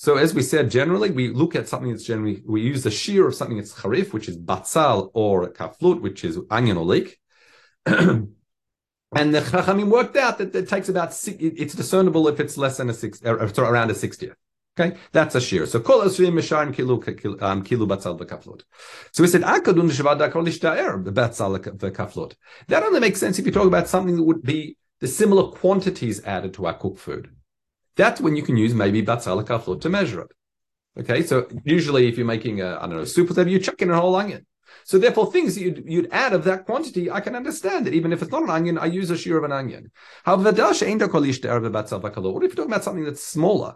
So 0.00 0.16
as 0.16 0.32
we 0.32 0.40
said, 0.40 0.70
generally 0.70 1.10
we 1.10 1.28
look 1.28 1.54
at 1.54 1.68
something 1.68 1.90
that's 1.90 2.04
generally 2.04 2.42
we 2.46 2.62
use 2.62 2.84
the 2.84 2.90
shear 2.90 3.28
of 3.28 3.34
something 3.34 3.58
that's 3.58 3.74
harif, 3.74 4.14
which 4.14 4.30
is 4.30 4.38
batzal, 4.38 5.10
or 5.12 5.52
kaflut, 5.52 6.00
which 6.00 6.24
is 6.24 6.38
onion 6.50 6.78
or 6.78 6.86
leek. 6.86 7.20
and 7.84 8.32
the 9.12 9.42
chachamim 9.42 9.90
worked 9.90 10.16
out 10.16 10.38
that 10.38 10.54
it 10.54 10.70
takes 10.70 10.88
about 10.88 11.12
six, 11.12 11.36
it's 11.38 11.74
discernible 11.74 12.28
if 12.28 12.40
it's 12.40 12.56
less 12.56 12.78
than 12.78 12.88
a 12.88 12.94
six, 12.94 13.20
or, 13.26 13.46
sorry, 13.52 13.68
around 13.68 13.90
a 13.90 13.94
sixtieth. 13.94 14.36
Okay, 14.78 14.96
that's 15.12 15.34
a 15.34 15.40
shear. 15.40 15.66
So 15.66 15.80
kol 15.80 16.00
asrim 16.00 16.32
misharim 16.32 16.74
kilu 16.74 17.42
um, 17.42 17.62
kilu 17.62 17.86
batzal 17.86 18.18
v'kaflut. 18.18 18.62
So 19.12 19.22
we 19.22 19.28
said 19.28 19.42
akadun 19.42 19.90
shavada 19.90 20.32
kol 20.32 20.44
ishtaer 20.46 21.04
batzal 21.04 21.58
v'kaflut. 21.58 22.36
That 22.68 22.84
only 22.84 23.00
makes 23.00 23.20
sense 23.20 23.38
if 23.38 23.44
you 23.44 23.52
talk 23.52 23.66
about 23.66 23.86
something 23.86 24.16
that 24.16 24.22
would 24.22 24.40
be 24.40 24.78
the 25.00 25.08
similar 25.08 25.50
quantities 25.50 26.24
added 26.24 26.54
to 26.54 26.64
our 26.64 26.78
cooked 26.78 27.00
food. 27.00 27.30
That's 27.96 28.20
when 28.20 28.36
you 28.36 28.42
can 28.42 28.56
use 28.56 28.74
maybe 28.74 29.02
batzala 29.02 29.44
kaflut 29.44 29.80
to 29.82 29.88
measure 29.88 30.20
it. 30.22 30.30
Okay, 30.98 31.22
so 31.22 31.46
usually 31.64 32.08
if 32.08 32.16
you're 32.16 32.26
making 32.26 32.60
a 32.60 32.76
I 32.80 32.86
don't 32.86 32.96
know 32.96 33.04
soup 33.04 33.28
or 33.28 33.32
whatever, 33.32 33.50
you 33.50 33.58
chuck 33.58 33.80
in 33.82 33.90
a 33.90 34.00
whole 34.00 34.16
onion. 34.16 34.46
So 34.84 34.98
therefore, 34.98 35.30
things 35.30 35.58
you'd, 35.58 35.84
you'd 35.86 36.08
add 36.10 36.32
of 36.32 36.44
that 36.44 36.66
quantity, 36.66 37.10
I 37.10 37.20
can 37.20 37.36
understand 37.36 37.86
it. 37.86 37.94
Even 37.94 38.12
if 38.12 38.22
it's 38.22 38.30
not 38.30 38.42
an 38.42 38.50
onion, 38.50 38.78
I 38.78 38.86
use 38.86 39.10
a 39.10 39.16
shear 39.16 39.38
of 39.38 39.44
an 39.44 39.52
onion. 39.52 39.90
However, 40.24 40.44
what 40.44 40.58
if 40.60 40.68
you're 40.68 41.48
talking 42.50 42.64
about 42.64 42.84
something 42.84 43.04
that's 43.04 43.22
smaller, 43.22 43.74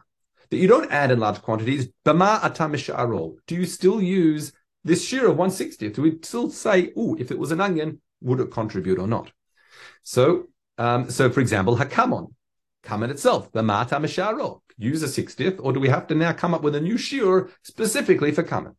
that 0.51 0.57
you 0.57 0.69
don't 0.69 0.91
add 0.91 1.11
in 1.11 1.21
large 1.21 1.43
quantities? 1.43 1.89
Do 2.05 3.55
you 3.55 3.67
still 3.67 4.03
use 4.03 4.53
this 4.85 5.05
shear 5.05 5.29
of 5.29 5.37
160th? 5.37 5.95
Do 5.95 6.03
we 6.03 6.19
still 6.23 6.51
say, 6.51 6.93
oh, 6.97 7.17
if 7.19 7.31
it 7.31 7.39
was 7.39 7.53
an 7.53 7.61
onion, 7.61 8.01
would 8.21 8.41
it 8.41 8.51
contribute 8.51 8.99
or 8.99 9.07
not? 9.07 9.31
So, 10.03 10.49
um, 10.79 11.11
so 11.11 11.31
for 11.31 11.41
example, 11.41 11.77
hakamon 11.77 12.33
in 12.91 13.11
itself, 13.11 13.51
the 13.53 13.63
mata 13.63 13.97
misharo, 13.97 14.61
use 14.77 15.03
a 15.03 15.07
60th, 15.07 15.59
or 15.63 15.73
do 15.73 15.81
we 15.81 15.89
have 15.89 16.07
to 16.09 16.15
now 16.15 16.33
come 16.33 16.55
up 16.55 16.63
with 16.63 16.75
a 16.75 16.81
new 16.81 16.95
shiur 16.95 17.51
specifically 17.63 18.33
for 18.33 18.43
kamen? 18.43 18.75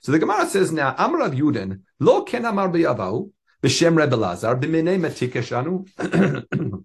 So 0.00 0.12
the 0.12 0.18
Gemara 0.18 0.46
says 0.46 0.70
now, 0.70 0.94
Amar 0.98 1.20
Rav 1.20 1.32
Yudin, 1.32 1.80
lo 1.98 2.22
ken 2.22 2.44
amar 2.44 2.68
b'yavahu, 2.68 3.30
b'shem 3.62 3.96
Rebbe 3.96 4.16
Lazar, 4.16 4.54
b'minei 4.56 4.98
matikeshanu. 5.00 6.84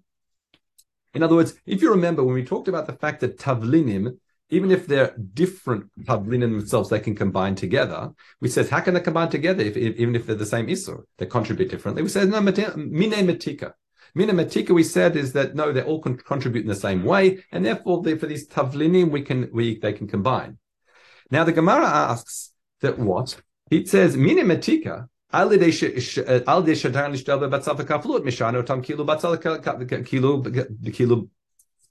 In 1.12 1.22
other 1.22 1.34
words, 1.34 1.54
if 1.66 1.82
you 1.82 1.90
remember 1.90 2.22
when 2.22 2.34
we 2.34 2.44
talked 2.44 2.68
about 2.68 2.86
the 2.86 2.92
fact 2.92 3.20
that 3.20 3.38
tavlinim, 3.38 4.16
even 4.48 4.70
if 4.70 4.86
they're 4.86 5.14
different 5.34 5.90
tavlinim 6.04 6.58
themselves, 6.58 6.88
they 6.88 7.00
can 7.00 7.14
combine 7.14 7.54
together. 7.54 8.12
We 8.40 8.48
said, 8.48 8.68
how 8.68 8.80
can 8.80 8.94
they 8.94 9.00
combine 9.00 9.28
together 9.28 9.62
if, 9.62 9.76
if, 9.76 9.96
even 9.96 10.14
if 10.16 10.26
they're 10.26 10.36
the 10.36 10.46
same 10.46 10.66
isur? 10.66 11.04
They 11.18 11.26
contribute 11.26 11.70
differently. 11.70 12.02
We 12.02 12.08
said, 12.08 12.28
no, 12.28 12.40
mine 12.40 12.54
matika. 12.54 13.72
Mina 14.14 14.32
Matika, 14.32 14.70
we 14.70 14.82
said, 14.82 15.16
is 15.16 15.32
that 15.34 15.54
no, 15.54 15.72
they 15.72 15.82
all 15.82 16.00
con- 16.00 16.16
contribute 16.16 16.62
in 16.62 16.68
the 16.68 16.74
same 16.74 17.04
way, 17.04 17.44
and 17.52 17.64
therefore 17.64 18.02
they, 18.02 18.16
for 18.16 18.26
these 18.26 18.48
tavlinim, 18.48 19.10
we 19.10 19.22
can 19.22 19.48
we 19.52 19.78
they 19.78 19.92
can 19.92 20.08
combine. 20.08 20.58
Now 21.30 21.44
the 21.44 21.52
Gemara 21.52 21.86
asks 21.86 22.52
that 22.80 22.98
what 22.98 23.40
it 23.70 23.88
says 23.88 24.16
Mina 24.16 24.42
Matika. 24.42 25.08
Al 25.32 25.48
de 25.48 25.58
shadan 25.58 27.12
lishtel 27.12 27.38
bebatzal 27.38 27.76
kaflut 27.86 28.24
mishano 28.24 28.66
tam 28.66 28.82
kilo 28.82 29.04
batzal 29.04 29.40
kilo 30.04 30.42
kilo 30.90 31.28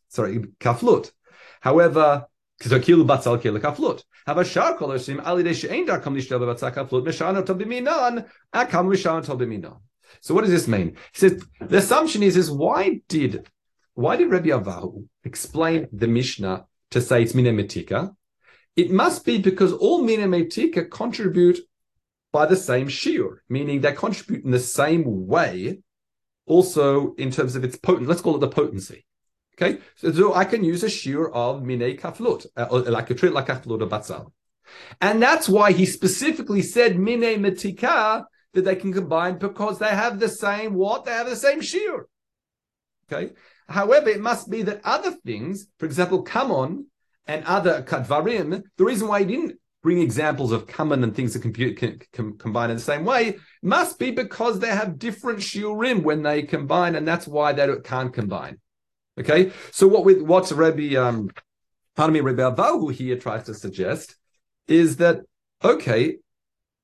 sorry 0.10 0.40
kaflut. 0.60 1.12
However, 1.62 2.28
so 2.60 2.80
kilo 2.82 3.06
batzal 3.06 3.42
kilo 3.42 3.60
kaflut. 3.62 4.04
However, 4.26 4.44
shar 4.44 4.78
kolosim 4.78 5.24
al 5.24 5.42
de 5.42 5.54
she'en 5.54 5.86
dar 5.86 6.02
kam 6.02 6.16
lishtel 6.16 6.38
bebatzal 6.38 6.76
kaflut 6.76 7.06
mishano 7.06 7.46
tam 7.46 7.58
biminan 7.58 8.28
akam 8.54 8.88
mishano 8.90 9.26
tam 9.26 9.38
biminan. 9.38 9.78
So 10.22 10.34
what 10.34 10.42
does 10.42 10.52
this 10.52 10.68
mean? 10.68 10.96
He 11.14 11.20
says 11.20 11.44
the 11.60 11.78
assumption 11.78 12.24
is 12.24 12.38
is 12.38 12.52
why 12.52 13.02
did 13.08 13.48
why 13.94 14.16
did 14.16 14.32
Rabbi 14.32 14.50
Avahu 14.50 15.08
explain 15.24 15.88
the 15.92 16.08
Mishnah 16.08 16.66
to 16.92 17.02
say 17.02 17.22
it's 17.22 17.36
mina 17.36 17.52
minemetika? 17.52 18.16
It 18.76 18.92
must 18.92 19.26
be 19.26 19.40
because 19.40 19.74
all 19.74 20.04
mina 20.04 20.28
minemetika 20.28 20.90
contribute 20.90 21.60
by 22.32 22.46
the 22.46 22.56
same 22.56 22.88
shiur, 22.88 23.38
meaning 23.50 23.82
they 23.82 23.92
contribute 23.92 24.46
in 24.46 24.52
the 24.52 24.60
same 24.60 25.28
way, 25.28 25.80
also 26.46 27.14
in 27.16 27.32
terms 27.32 27.56
of 27.56 27.64
its 27.64 27.76
potent. 27.76 28.08
Let's 28.08 28.22
call 28.22 28.36
it 28.36 28.40
the 28.40 28.48
potency. 28.48 29.06
Okay, 29.62 29.80
so, 29.96 30.12
so 30.14 30.34
I 30.34 30.46
can 30.46 30.64
use 30.64 30.84
a 30.84 30.88
shiur 30.88 31.32
of 31.34 31.64
mine 31.64 31.98
kaflut, 31.98 32.46
uh, 32.56 32.84
like 32.90 33.10
a 33.10 33.16
treat 33.16 33.34
like 33.34 33.48
kaflut 33.48 33.82
or 33.82 33.88
batzal, 33.88 34.32
and 35.02 35.22
that's 35.22 35.50
why 35.50 35.74
he 35.74 35.86
specifically 35.86 36.62
said 36.62 36.98
mine 36.98 37.22
metika 37.22 38.26
that 38.54 38.66
they 38.66 38.76
can 38.76 38.94
combine 38.94 39.38
because 39.38 39.80
they 39.80 39.90
have 39.90 40.20
the 40.20 40.30
same 40.30 40.74
what? 40.74 41.06
They 41.06 41.12
have 41.12 41.30
the 41.30 41.36
same 41.36 41.62
shiur. 41.62 42.04
Okay. 43.12 43.34
However, 43.68 44.10
it 44.10 44.22
must 44.22 44.50
be 44.50 44.64
that 44.64 44.82
other 44.84 45.12
things, 45.12 45.68
for 45.78 45.86
example, 45.86 46.24
kamon 46.24 46.86
and 47.28 47.46
other 47.46 47.84
kadvarim, 47.84 48.64
the 48.78 48.84
reason 48.84 49.08
why 49.08 49.20
he 49.20 49.26
didn't 49.26 49.60
bring 49.82 50.02
examples 50.02 50.52
of 50.52 50.68
kamon 50.68 51.04
and 51.04 51.16
things 51.16 51.34
that 51.34 51.42
compute, 51.42 51.78
can, 51.78 52.00
can 52.12 52.38
combine 52.38 52.70
in 52.70 52.78
the 52.78 52.82
same 52.82 53.06
way 53.06 53.38
must 53.62 53.98
be 54.00 54.12
because 54.12 54.60
they 54.60 54.68
have 54.68 55.00
different 55.00 55.40
shiurim 55.40 56.04
when 56.04 56.24
they 56.24 56.42
combine, 56.42 56.96
and 56.96 57.08
that's 57.08 57.28
why 57.28 57.54
they 57.54 57.68
can't 57.84 58.14
combine. 58.14 58.58
Okay, 59.20 59.52
so 59.72 59.88
what 59.88 60.06
with 60.06 60.22
what's 60.22 60.52
Rabbi, 60.52 60.96
um, 60.96 61.30
pardon 61.96 62.14
me, 62.14 62.22
Rabbi 62.22 62.56
Abahu 62.56 62.92
here 62.92 63.18
tries 63.18 63.44
to 63.44 63.54
suggest 63.54 64.16
is 64.68 64.98
that 64.98 65.22
okay, 65.64 66.18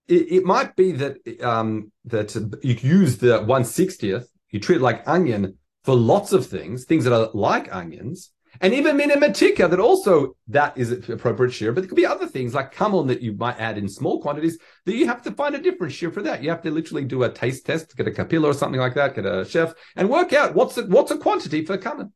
it, 0.08 0.32
it 0.32 0.44
might 0.44 0.76
be 0.76 0.92
that 0.94 1.18
um, 1.42 1.92
that 2.06 2.36
you 2.64 2.76
use 2.76 3.18
the 3.18 3.44
one 3.44 3.66
sixtieth, 3.66 4.30
you 4.50 4.60
treat 4.60 4.78
it 4.78 4.82
like 4.82 5.08
onion 5.08 5.58
for 5.84 5.96
lots 5.96 6.34
of 6.34 6.48
things, 6.48 6.86
things 6.86 7.04
that 7.04 7.14
are 7.14 7.30
like 7.34 7.74
onions, 7.74 8.32
and 8.62 8.74
even 8.74 8.98
minematika 8.98 9.70
that 9.70 9.80
also 9.80 10.36
that 10.48 10.78
is 10.78 10.92
appropriate 10.92 11.52
shear, 11.52 11.72
but 11.72 11.82
there 11.82 11.88
could 11.88 11.96
be 11.96 12.06
other 12.06 12.28
things 12.28 12.54
like 12.54 12.74
kamon 12.74 13.08
that 13.08 13.22
you 13.22 13.34
might 13.34 13.60
add 13.60 13.78
in 13.78 13.88
small 13.88 14.22
quantities 14.22 14.58
that 14.86 14.96
you 14.96 15.08
have 15.08 15.22
to 15.24 15.32
find 15.32 15.56
a 15.56 15.62
different 15.62 15.94
shear 15.94 16.12
for 16.12 16.22
that. 16.22 16.42
You 16.42 16.50
have 16.50 16.62
to 16.64 16.72
literally 16.72 17.06
do 17.06 17.24
a 17.24 17.32
taste 17.32 17.66
test, 17.66 17.96
get 17.96 18.08
a 18.08 18.12
capilla 18.12 18.50
or 18.50 18.54
something 18.54 18.80
like 18.80 18.96
that, 18.96 19.16
get 19.16 19.26
a 19.26 19.46
chef, 19.46 19.74
and 19.96 20.10
work 20.10 20.34
out 20.34 20.56
what's 20.56 20.78
a, 20.78 20.86
what's 20.86 21.12
a 21.12 21.18
quantity 21.18 21.66
for 21.66 21.78
kamon. 21.78 22.12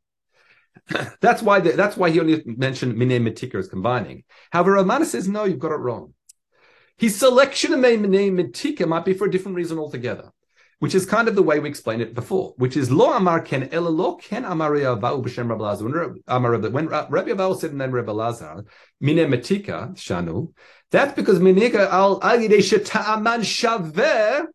that's 1.21 1.41
why 1.41 1.59
the, 1.59 1.71
that's 1.71 1.97
why 1.97 2.09
he 2.09 2.19
only 2.19 2.41
mentioned 2.45 2.95
minei 2.95 3.21
metika 3.21 3.55
as 3.55 3.67
combining. 3.67 4.23
However, 4.51 4.75
Ramana 4.77 5.05
says 5.05 5.27
no, 5.27 5.43
you've 5.43 5.59
got 5.59 5.71
it 5.71 5.79
wrong. 5.79 6.13
His 6.99 7.17
selection 7.17 7.73
of 7.73 7.79
minei 7.79 8.29
metika 8.29 8.85
might 8.85 9.05
be 9.05 9.13
for 9.13 9.25
a 9.25 9.31
different 9.31 9.55
reason 9.55 9.77
altogether, 9.79 10.31
which 10.79 10.93
is 10.93 11.05
kind 11.05 11.29
of 11.29 11.35
the 11.35 11.41
way 11.41 11.59
we 11.59 11.69
explained 11.69 12.01
it 12.01 12.13
before, 12.13 12.53
which 12.57 12.75
is 12.75 12.91
lo 12.91 13.13
amar 13.13 13.41
ken 13.41 13.69
ela 13.71 13.87
lo 13.87 14.15
ken 14.15 14.43
amar 14.43 14.71
Avau 14.71 15.23
b'shem 15.23 15.49
Rabbi 15.49 15.63
Lazar. 15.63 15.85
When, 15.85 16.73
when 16.73 16.87
Rabbi 16.87 17.31
Avau 17.31 17.57
said 17.57 17.71
in 17.71 17.77
name 17.77 17.91
Rabbi 17.91 18.11
Lazar 18.11 18.65
minei 19.01 19.25
metika 19.27 19.95
shanu, 19.95 20.51
that's 20.91 21.13
because 21.13 21.39
minika 21.39 21.89
al 21.89 22.19
yidei 22.19 22.59
sheta'aman 22.59 23.41
shaveh. 23.41 24.47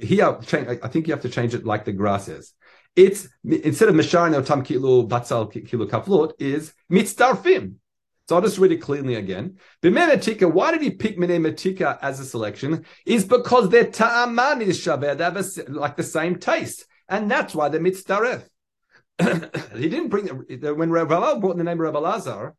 Here, 0.00 0.38
I 0.84 0.88
think 0.88 1.08
you 1.08 1.12
have 1.12 1.22
to 1.22 1.28
change 1.28 1.54
it 1.54 1.64
like 1.64 1.84
the 1.84 1.92
grass 1.92 2.28
is. 2.28 2.54
It's 2.94 3.28
instead 3.44 3.88
of 3.88 3.96
Misharno 3.96 4.46
Tam 4.46 4.62
Kilo 4.62 5.08
Batzal 5.08 5.50
Kilo 5.66 5.86
Kaflot 5.86 6.34
is 6.38 6.72
Mitzdarfim. 6.88 7.74
So 8.28 8.36
I'll 8.36 8.42
just 8.42 8.58
read 8.58 8.72
it 8.72 8.82
cleanly 8.82 9.14
again. 9.14 9.56
B'menetika, 9.82 10.52
why 10.52 10.72
did 10.72 10.82
he 10.82 10.90
pick 10.90 11.16
Menemetika 11.16 11.98
as 12.02 12.20
a 12.20 12.26
selection? 12.26 12.84
Is 13.06 13.24
because 13.24 13.70
their 13.70 13.86
ta'aman 13.90 14.60
is 14.60 14.78
shaveh. 14.78 15.16
They 15.16 15.24
have 15.24 15.36
a, 15.36 15.70
like 15.72 15.96
the 15.96 16.02
same 16.02 16.36
taste. 16.36 16.84
And 17.08 17.30
that's 17.30 17.54
why 17.54 17.70
they're 17.70 17.80
mitzdaref. 17.80 18.46
he 19.76 19.88
didn't 19.88 20.08
bring, 20.08 20.26
when 20.26 20.90
Rabbi 20.90 21.38
brought 21.38 21.56
the 21.56 21.64
name 21.64 21.80
Rabbi 21.80 21.98
Lazar, 21.98 22.54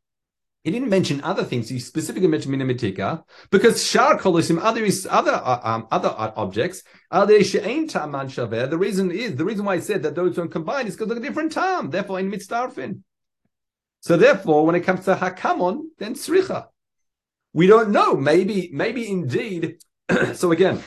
he 0.64 0.72
didn't 0.72 0.90
mention 0.90 1.22
other 1.22 1.44
things. 1.44 1.70
He 1.70 1.80
specifically 1.80 2.28
mentioned 2.28 2.54
minimitika 2.54 3.24
because 3.52 3.88
shar 3.88 4.18
kolosim 4.18 4.60
other 4.62 4.86
other 5.10 5.32
uh, 5.32 5.60
um, 5.64 5.88
other 5.90 6.14
objects 6.18 6.84
shaver. 7.14 8.68
The 8.68 8.78
reason 8.78 9.12
is 9.12 9.36
the 9.38 9.46
reason 9.46 9.64
why 9.64 9.78
he 9.78 9.82
said 9.82 10.04
that 10.04 10.16
those 10.16 10.36
don't 10.36 10.52
combine 10.52 10.88
is 10.88 10.96
because 10.96 11.08
they're 11.08 11.18
a 11.18 11.22
different 11.22 11.54
time. 11.54 11.92
Therefore, 11.92 12.20
in 12.20 12.30
mitzdarfin. 12.30 13.04
So 14.01 14.18
therefore, 14.18 14.65
when 14.65 14.75
it 14.75 14.82
comes 14.82 15.06
to 15.06 15.15
hakamon, 15.15 15.82
then 15.98 16.15
sricha. 16.15 16.68
We 17.53 17.68
don't 17.68 17.91
know. 17.91 18.15
Maybe 18.15 18.70
maybe 18.72 19.10
indeed. 19.10 19.77
so 20.34 20.51
again, 20.51 20.82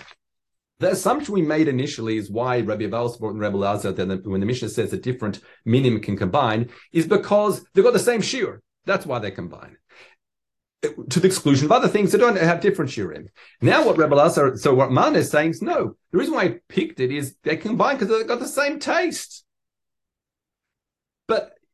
the 0.82 0.90
assumption 0.90 1.34
we 1.34 1.42
made 1.42 1.68
initially 1.68 2.16
is 2.16 2.30
why 2.30 2.60
Rabbi 2.60 2.86
brought 2.86 3.20
in 3.20 3.38
Rabbi 3.38 3.56
Lazar 3.56 3.92
that 3.92 4.26
when 4.26 4.40
the 4.40 4.46
Mishnah 4.46 4.68
says 4.68 4.90
that 4.90 5.02
different 5.02 5.40
minim 5.64 6.00
can 6.00 6.16
combine 6.16 6.70
is 6.92 7.06
because 7.06 7.64
they've 7.72 7.84
got 7.84 7.92
the 7.92 8.00
same 8.00 8.20
shiur. 8.20 8.58
That's 8.84 9.06
why 9.06 9.20
they 9.20 9.30
combine. 9.30 9.76
To 10.82 11.20
the 11.20 11.28
exclusion 11.28 11.66
of 11.66 11.72
other 11.72 11.86
things 11.86 12.10
that 12.10 12.18
don't 12.18 12.36
have 12.36 12.60
different 12.60 12.90
shirim. 12.90 13.28
Now, 13.60 13.86
what 13.86 13.96
Rebbe 13.96 14.16
Lazar, 14.16 14.56
so 14.56 14.74
what 14.74 14.90
Man 14.90 15.14
is 15.14 15.30
saying 15.30 15.50
is 15.50 15.62
no. 15.62 15.94
The 16.10 16.18
reason 16.18 16.34
why 16.34 16.42
I 16.42 16.58
picked 16.68 16.98
it 16.98 17.12
is 17.12 17.36
they 17.44 17.56
combine 17.56 17.96
because 17.96 18.08
they've 18.08 18.26
got 18.26 18.40
the 18.40 18.48
same 18.48 18.80
taste. 18.80 19.44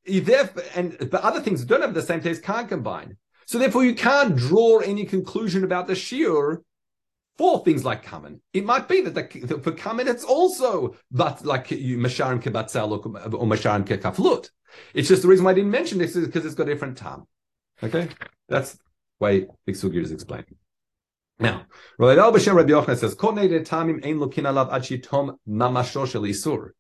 Therefore, 0.09 0.63
and 0.75 0.97
but 1.11 1.23
other 1.23 1.41
things 1.41 1.61
that 1.61 1.69
don't 1.69 1.83
have 1.83 1.95
the 1.95 2.03
same 2.03 2.21
taste 2.21 2.43
can't 2.43 2.69
combine. 2.69 3.17
So 3.47 3.59
therefore, 3.59 3.85
you 3.85 3.95
can't 3.95 4.37
draw 4.37 4.79
any 4.79 5.05
conclusion 5.05 5.65
about 5.65 5.87
the 5.87 5.95
shiur 5.95 6.59
for 7.39 7.65
things 7.65 7.85
like 7.85 8.05
kamen. 8.05 8.41
It 8.53 8.65
might 8.65 8.89
be 8.89 9.01
that 9.03 9.15
the, 9.15 9.61
for 9.61 9.73
kamen 9.73 10.07
it's 10.07 10.25
also 10.25 10.97
but 11.11 11.45
like 11.45 11.71
you 11.71 11.99
masharim 11.99 12.43
kebatzal 12.43 12.91
or, 12.91 13.01
masharim 13.47 13.87
kekaflut. 13.87 14.51
It's 14.93 15.09
just 15.09 15.23
the 15.23 15.29
reason 15.29 15.45
why 15.45 15.53
I 15.53 15.55
didn't 15.55 15.71
mention 15.71 15.99
this 15.99 16.17
is 16.17 16.27
because 16.27 16.45
it's 16.45 16.55
got 16.55 16.69
a 16.69 16.73
different 16.73 16.99
time. 16.99 17.25
Okay, 17.83 18.09
that's 18.49 18.79
why 19.19 19.47
Big 19.65 19.77
Sugir 19.77 20.03
is 20.03 20.13
explaining. 20.13 20.57
Now, 21.39 21.67
Rabbi 21.99 22.37
B'Shem 22.37 22.55
Rabbi 22.55 22.71
Yochanan 22.71 22.99
says, 22.99 23.15
tamim 23.15 24.05
ein 24.05 24.19
lokin 24.19 24.45
alav 24.45 24.73
ad 24.73 25.03
tom 25.05 25.39
isur." 25.47 26.71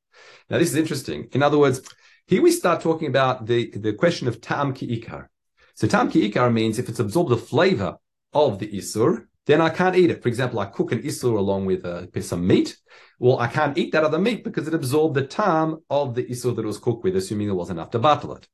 Now, 0.51 0.59
this 0.59 0.71
is 0.71 0.77
interesting. 0.77 1.29
In 1.33 1.43
other 1.45 1.59
words, 1.59 1.81
here 2.29 2.43
we 2.43 2.51
start 2.51 2.83
talking 2.83 3.09
about 3.09 3.47
the, 3.47 3.71
the 3.71 3.95
question 3.95 4.29
of 4.29 4.43
tam 4.43 4.75
ki 4.75 5.01
ikar. 5.01 5.29
So 5.75 5.89
tam 5.89 6.11
ki 6.11 6.31
ikar 6.31 6.53
means 6.53 6.79
if 6.79 6.91
it's 6.91 7.01
absorbed 7.01 7.31
the 7.31 7.39
flavor 7.39 7.97
of 8.35 8.59
the 8.59 8.69
isur, 8.69 9.25
then 9.47 9.63
I 9.63 9.71
can't 9.71 9.97
eat 9.97 10.11
it. 10.11 10.23
For 10.23 10.29
example, 10.29 10.59
I 10.59 10.67
cook 10.67 10.93
an 10.93 11.03
isur 11.03 11.39
along 11.39 11.65
with 11.65 11.87
uh, 11.87 12.03
some 12.21 12.47
meat. 12.47 12.77
Well, 13.19 13.39
I 13.39 13.47
can't 13.47 13.79
eat 13.79 13.93
that 13.93 14.05
other 14.05 14.19
meat 14.19 14.45
because 14.45 14.69
it 14.69 14.75
absorbed 14.75 15.15
the 15.15 15.27
tam 15.27 15.79
of 15.89 16.15
the 16.15 16.25
isur 16.25 16.55
that 16.55 16.63
it 16.63 16.67
was 16.67 16.77
cooked 16.77 17.03
with, 17.03 17.17
assuming 17.17 17.47
there 17.47 17.55
wasn't 17.55 17.79
enough 17.79 17.93
to 17.93 17.99
battle 17.99 18.37
it. 18.37 18.47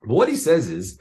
But 0.00 0.10
what 0.10 0.28
he 0.28 0.34
says 0.34 0.68
is, 0.68 0.98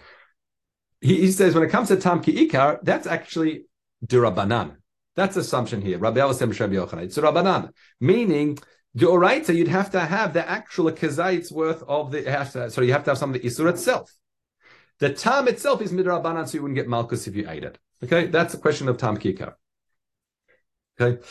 he, 1.02 1.22
he 1.22 1.32
says 1.32 1.56
when 1.56 1.64
it 1.64 1.72
comes 1.72 1.88
to 1.88 1.96
tam 1.96 2.22
ki 2.22 2.48
ikar, 2.48 2.78
that's 2.84 3.08
actually 3.08 3.66
durabanan. 4.06 4.76
That's 5.16 5.36
assumption 5.36 5.82
here. 5.82 5.98
Rabbi 5.98 6.20
Yochanan. 6.20 7.02
It's 7.02 7.18
durabanan, 7.18 7.72
meaning 8.00 8.60
the 8.94 9.54
you'd 9.54 9.68
have 9.68 9.92
to 9.92 10.00
have 10.02 10.34
the 10.34 10.48
actual 10.48 10.92
kazait's 10.92 11.52
worth 11.52 11.84
of 11.84 12.12
the. 12.12 12.70
So 12.70 12.82
you 12.82 12.94
have 12.94 13.04
to 13.06 13.12
have 13.12 13.18
some 13.18 13.34
of 13.34 13.42
the 13.42 13.48
isur 13.48 13.70
itself. 13.70 14.14
The 15.00 15.14
tam 15.14 15.48
itself 15.48 15.82
is 15.82 15.92
midrabanan, 15.92 16.48
so 16.48 16.56
you 16.56 16.62
wouldn't 16.62 16.76
get 16.76 16.88
malchus 16.88 17.28
if 17.28 17.36
you 17.36 17.50
ate 17.50 17.64
it. 17.64 17.80
Okay, 18.04 18.28
that's 18.28 18.54
a 18.54 18.58
question 18.58 18.88
of 18.90 18.98
tam 18.98 19.18
kikar. 19.18 19.54
Okay, 21.00 21.22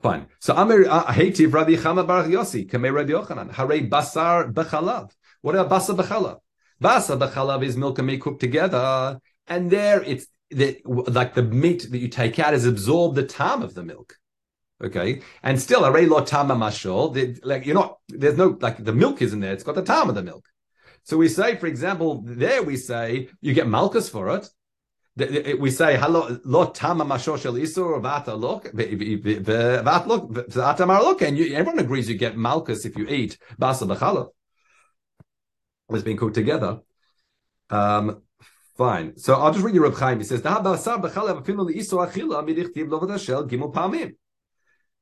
fine. 0.00 0.26
So 0.38 0.54
Amir 0.54 0.84
Hativ 0.84 1.52
Rabbi 1.52 1.72
Chama 1.72 2.06
Baruch 2.06 2.30
Yossi 2.30 2.70
Kamei 2.70 2.92
Rabbi 2.92 3.10
Yochanan 3.10 3.52
Hare 3.52 3.88
Basar 3.88 4.52
Bechalav. 4.52 5.10
What 5.42 5.56
about 5.56 5.80
Basar 5.80 5.96
Bechalav? 5.96 6.38
Basar 6.82 7.18
Bechalav 7.18 7.64
is 7.64 7.76
milk 7.76 7.98
and 7.98 8.06
meat 8.06 8.20
cooked 8.20 8.40
together, 8.40 9.18
and 9.46 9.70
there 9.70 10.02
it's 10.02 10.26
the, 10.50 10.80
like 10.86 11.34
the 11.34 11.42
meat 11.42 11.90
that 11.90 11.98
you 11.98 12.08
take 12.08 12.38
out 12.38 12.54
is 12.54 12.66
absorbed 12.66 13.16
the 13.16 13.24
tam 13.24 13.62
of 13.62 13.74
the 13.74 13.82
milk. 13.82 14.16
Okay, 14.82 15.20
and 15.42 15.60
still 15.60 15.84
a 15.84 15.90
lo 15.90 16.24
tama 16.24 16.54
mashol. 16.54 17.38
Like 17.44 17.66
you're 17.66 17.74
not 17.74 17.98
there's 18.08 18.38
no 18.38 18.56
like 18.60 18.82
the 18.82 18.92
milk 18.92 19.20
isn't 19.20 19.40
there. 19.40 19.52
It's 19.52 19.62
got 19.62 19.74
the 19.74 19.82
tam 19.82 20.08
of 20.08 20.14
the 20.14 20.22
milk. 20.22 20.46
So 21.02 21.16
we 21.16 21.28
say, 21.28 21.56
for 21.56 21.66
example, 21.66 22.22
there 22.24 22.62
we 22.62 22.76
say 22.76 23.28
you 23.40 23.52
get 23.52 23.68
malchus 23.68 24.08
for 24.08 24.34
it, 24.36 24.48
we 25.16 25.70
say 25.70 25.98
lo 25.98 26.70
tama 26.70 27.04
mashoshel 27.04 27.60
isur 27.60 28.00
vata 28.00 28.38
look 28.38 28.64
vata 28.72 30.06
look 30.06 30.30
vata 30.30 31.22
and 31.26 31.38
you, 31.38 31.54
everyone 31.54 31.78
agrees 31.78 32.08
you 32.08 32.16
get 32.16 32.36
malchus 32.36 32.84
if 32.84 32.96
you 32.96 33.06
eat 33.08 33.36
basa. 33.60 34.28
It's 35.90 36.04
being 36.04 36.16
cooked 36.16 36.34
together. 36.34 36.80
Um, 37.68 38.22
fine. 38.76 39.18
So 39.18 39.34
I'll 39.34 39.52
just 39.52 39.64
read 39.64 39.74
you 39.74 39.82
Reb 39.82 39.94
Chaim. 39.94 40.18
He 40.18 40.24
says, 40.24 40.42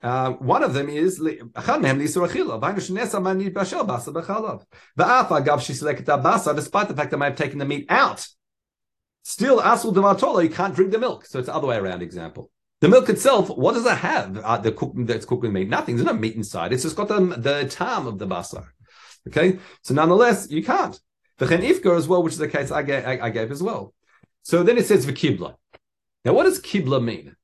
Uh, 0.02 0.32
one 0.32 0.64
of 0.64 0.74
them 0.74 0.90
is 0.90 1.22
אחד 1.54 1.82
מהם 1.82 1.98
לאיסור 1.98 2.26
אכילה, 2.26 2.58
והיינו 2.62 2.82
שנעשה 2.82 3.20
מה 3.20 3.34
נתבשל 3.34 3.84
בשר 3.84 4.12
בחלב. 4.12 4.60
ואף 4.98 5.32
אגב 5.32 5.60
שהסלק 5.60 6.00
את 6.00 6.10
הבשר, 6.10 6.52
despite 6.52 6.88
the 6.88 6.96
fact 6.96 7.10
that 7.10 7.14
I 7.14 7.18
might 7.18 7.40
have 7.40 7.48
taken 7.48 7.58
the 7.58 7.66
meat 7.66 7.86
out 7.90 8.28
Still, 9.24 9.62
asul 9.62 9.94
devatola, 9.94 10.44
you 10.44 10.50
can't 10.50 10.76
drink 10.76 10.92
the 10.92 11.00
milk. 11.00 11.26
So 11.26 11.40
it's 11.40 11.48
the 11.48 11.56
other 11.56 11.68
way 11.68 11.78
around 11.78 12.02
example. 12.02 12.52
The 12.82 12.90
milk 12.90 13.08
itself, 13.08 13.50
what 13.50 13.74
does 13.74 13.86
it 13.86 13.98
have? 13.98 14.38
Uh, 14.38 14.58
the 14.58 14.74
cook, 14.74 14.92
that's 14.98 15.26
cooked 15.26 15.44
with 15.44 15.54
meat? 15.54 15.70
Nothing. 15.70 15.96
There's 15.96 16.06
no 16.06 16.14
meat 16.14 16.36
inside. 16.36 16.74
It's 16.74 16.84
just 16.84 16.98
got 16.98 17.08
the, 17.08 17.20
the 17.20 17.68
tam 17.70 18.06
of 18.06 18.20
the 18.20 18.28
basar. 18.28 18.68
Okay? 19.30 19.60
So 19.84 19.94
nonetheless, 19.94 20.52
you 20.52 20.64
can't. 20.64 21.00
The 21.38 21.48
chen 21.48 21.62
ifgar 21.62 21.98
as 21.98 22.08
well, 22.08 22.22
which 22.22 22.34
is 22.34 22.40
the 22.40 22.50
case 22.50 22.70
I 22.70 22.84
gave, 22.84 23.06
I, 23.06 23.20
I 23.22 23.30
gave 23.30 23.52
as 23.52 23.64
well. 23.64 23.94
So 24.44 24.64
then 24.64 24.78
it 24.78 24.86
says 24.86 25.06
v'kibla. 25.06 25.56
Now, 26.26 26.34
what 26.34 26.44
does 26.44 26.62
kibla 26.62 27.02
mean? 27.02 27.36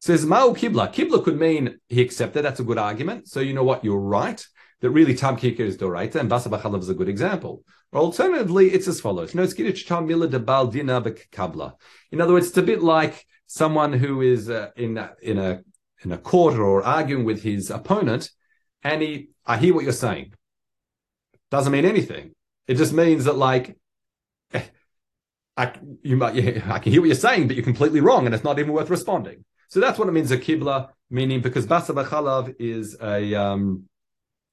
Says 0.00 0.24
ma'u 0.24 0.56
kibla. 0.56 0.92
Kibla 0.92 1.24
could 1.24 1.38
mean 1.38 1.78
he 1.88 2.02
accepted. 2.02 2.44
That's 2.44 2.60
a 2.60 2.64
good 2.64 2.78
argument. 2.78 3.28
So 3.28 3.40
you 3.40 3.52
know 3.52 3.64
what? 3.64 3.84
You're 3.84 4.00
right 4.00 4.44
that 4.80 4.90
really 4.90 5.14
Tam 5.14 5.36
Kikar 5.36 5.60
is 5.60 5.76
Doraita, 5.76 6.16
and 6.16 6.30
Basa 6.30 6.48
Bachalav 6.48 6.80
is 6.80 6.88
a 6.88 6.94
good 6.94 7.08
example. 7.08 7.64
Or 7.92 8.00
alternatively, 8.00 8.70
it's 8.70 8.86
as 8.86 9.00
follows. 9.00 9.34
No, 9.34 9.42
Mila 9.42 10.28
de 10.28 10.38
Baldina 10.38 11.02
Kabla. 11.32 11.74
In 12.12 12.20
other 12.20 12.34
words, 12.34 12.48
it's 12.48 12.56
a 12.56 12.62
bit 12.62 12.82
like 12.82 13.26
someone 13.46 13.92
who 13.92 14.20
is 14.20 14.48
uh, 14.48 14.70
in, 14.76 14.98
in, 15.22 15.38
a, 15.38 15.62
in 16.04 16.12
a 16.12 16.18
court 16.18 16.54
or 16.54 16.82
arguing 16.82 17.24
with 17.24 17.42
his 17.42 17.70
opponent, 17.70 18.30
and 18.82 19.02
he, 19.02 19.30
I 19.44 19.56
hear 19.56 19.74
what 19.74 19.84
you're 19.84 19.92
saying. 19.92 20.34
Doesn't 21.50 21.72
mean 21.72 21.86
anything. 21.86 22.34
It 22.66 22.74
just 22.74 22.92
means 22.92 23.24
that, 23.24 23.36
like, 23.36 23.76
I, 25.56 25.72
you 26.02 26.16
might, 26.16 26.36
I 26.68 26.78
can 26.78 26.92
hear 26.92 27.00
what 27.00 27.08
you're 27.08 27.14
saying, 27.16 27.48
but 27.48 27.56
you're 27.56 27.64
completely 27.64 28.00
wrong, 28.00 28.26
and 28.26 28.34
it's 28.34 28.44
not 28.44 28.58
even 28.58 28.72
worth 28.72 28.90
responding. 28.90 29.44
So 29.68 29.80
that's 29.80 29.98
what 29.98 30.08
it 30.08 30.12
means 30.12 30.30
a 30.30 30.38
kibla, 30.38 30.88
meaning 31.10 31.42
because 31.42 31.66
basa 31.66 31.94
b'chalav 31.94 32.56
is 32.58 32.96
a 33.02 33.34
um, 33.34 33.84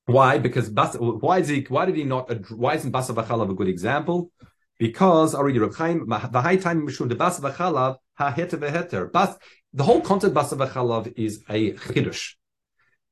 why? 0.06 0.38
Because 0.38 0.70
basa, 0.70 1.22
why 1.22 1.40
is 1.40 1.48
he? 1.48 1.66
Why 1.70 1.86
did 1.86 1.96
he 1.96 2.04
not? 2.04 2.30
Why 2.52 2.76
isn't 2.76 2.92
basa 2.92 3.16
b'chalav 3.16 3.50
a 3.50 3.54
good 3.54 3.70
example? 3.70 4.30
Because 4.78 5.34
already 5.34 5.58
Reb 5.60 5.74
Chaim 5.76 6.06
v'hai 6.06 6.62
time 6.62 6.86
mishum 6.86 7.08
de 7.08 7.16
basa 7.16 7.40
b'chalav 7.40 7.96
ha 8.16 8.34
heter 8.34 8.60
v'heter. 8.60 9.10
Bas 9.10 9.38
the 9.74 9.84
whole 9.84 10.02
concept 10.02 10.36
basa 10.36 10.58
v'chalav 10.58 11.14
is 11.16 11.44
a 11.50 11.72
chidush. 11.74 12.34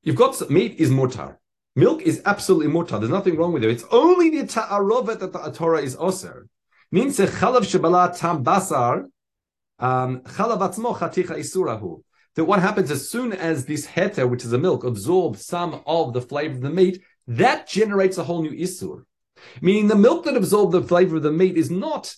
You've 0.02 0.16
got 0.16 0.50
meat 0.50 0.74
is 0.78 0.90
mutar. 0.90 1.38
Milk 1.74 2.02
is 2.02 2.20
absolutely 2.26 2.70
mutar. 2.70 3.00
There's 3.00 3.10
nothing 3.10 3.36
wrong 3.36 3.54
with 3.54 3.64
it. 3.64 3.70
It's 3.70 3.84
only 3.90 4.28
the 4.28 4.46
ta'arovet 4.46 5.20
that 5.20 5.32
the 5.32 5.50
Torah 5.52 5.80
is 5.80 5.96
osir 5.96 6.48
means 6.92 7.18
chalav 7.18 7.62
shebala 7.62 8.16
tam 8.16 8.44
basar 8.44 9.06
um. 9.84 10.22
That 12.36 12.46
what 12.46 12.60
happens 12.60 12.90
as 12.90 13.08
soon 13.08 13.32
as 13.32 13.64
this 13.64 13.86
heter, 13.86 14.28
which 14.28 14.44
is 14.44 14.52
a 14.52 14.58
milk, 14.58 14.82
absorbs 14.82 15.46
some 15.46 15.82
of 15.86 16.12
the 16.14 16.20
flavor 16.20 16.56
of 16.56 16.62
the 16.62 16.70
meat, 16.70 17.00
that 17.28 17.68
generates 17.68 18.18
a 18.18 18.24
whole 18.24 18.42
new 18.42 18.50
isur. 18.50 19.04
Meaning 19.60 19.86
the 19.86 19.94
milk 19.94 20.24
that 20.24 20.36
absorbed 20.36 20.72
the 20.72 20.82
flavor 20.82 21.16
of 21.16 21.22
the 21.22 21.30
meat 21.30 21.56
is 21.56 21.70
not 21.70 22.14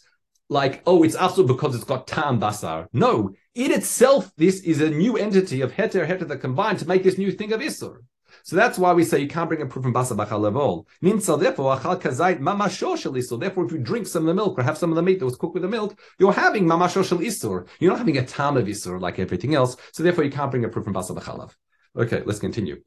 like, 0.49 0.83
oh, 0.87 1.03
it's 1.03 1.17
asur 1.17 1.47
because 1.47 1.75
it's 1.75 1.85
got 1.85 2.07
tam 2.07 2.41
basar. 2.41 2.87
No, 2.93 3.35
in 3.55 3.73
itself, 3.73 4.33
this 4.37 4.61
is 4.61 4.81
a 4.81 4.91
new 4.91 5.17
entity 5.17 5.61
of 5.61 5.73
heter 5.73 6.07
heter 6.07 6.27
that 6.29 6.39
combined 6.39 6.79
to 6.79 6.89
make 6.89 7.03
this 7.03 7.19
new 7.19 7.33
thing 7.33 7.53
of 7.53 7.61
isur. 7.61 7.99
So 8.47 8.55
that's 8.55 8.79
why 8.79 8.93
we 8.93 9.03
say 9.03 9.19
you 9.19 9.27
can't 9.27 9.49
bring 9.49 9.61
a 9.61 9.67
proof 9.67 9.83
from 9.83 9.93
basa 9.93 10.17
bachal 10.17 10.39
level. 10.39 10.87
Nimsa 11.03 11.37
therefore 11.37 11.77
achal 11.77 12.01
kazait 12.01 12.39
mamasho 12.39 12.97
isur. 12.97 13.41
Therefore, 13.41 13.67
if 13.67 13.73
you 13.73 13.79
drink 13.79 14.07
some 14.07 14.23
of 14.23 14.29
the 14.29 14.35
milk 14.35 14.57
or 14.57 14.63
have 14.63 14.79
some 14.79 14.91
of 14.91 14.95
the 14.95 15.03
meat 15.03 15.19
that 15.19 15.25
was 15.25 15.35
cooked 15.35 15.55
with 15.55 15.65
the 15.65 15.69
milk, 15.69 15.99
you're 16.21 16.33
having 16.33 16.65
mamasho 16.65 17.03
isur. 17.03 17.67
You're 17.81 17.91
not 17.91 17.99
having 17.99 18.19
a 18.19 18.25
tam 18.25 18.57
of 18.57 18.67
isur 18.67 19.01
like 19.01 19.19
everything 19.19 19.57
else. 19.57 19.77
So 19.91 20.05
therefore, 20.05 20.23
you 20.23 20.31
can't 20.31 20.53
bring 20.53 20.65
a 20.65 20.69
proof 20.69 20.85
from 20.85 20.95
basa 20.95 21.11
bachalav. 21.19 21.55
Okay, 21.99 22.23
let's 22.25 22.39
continue. 22.39 22.81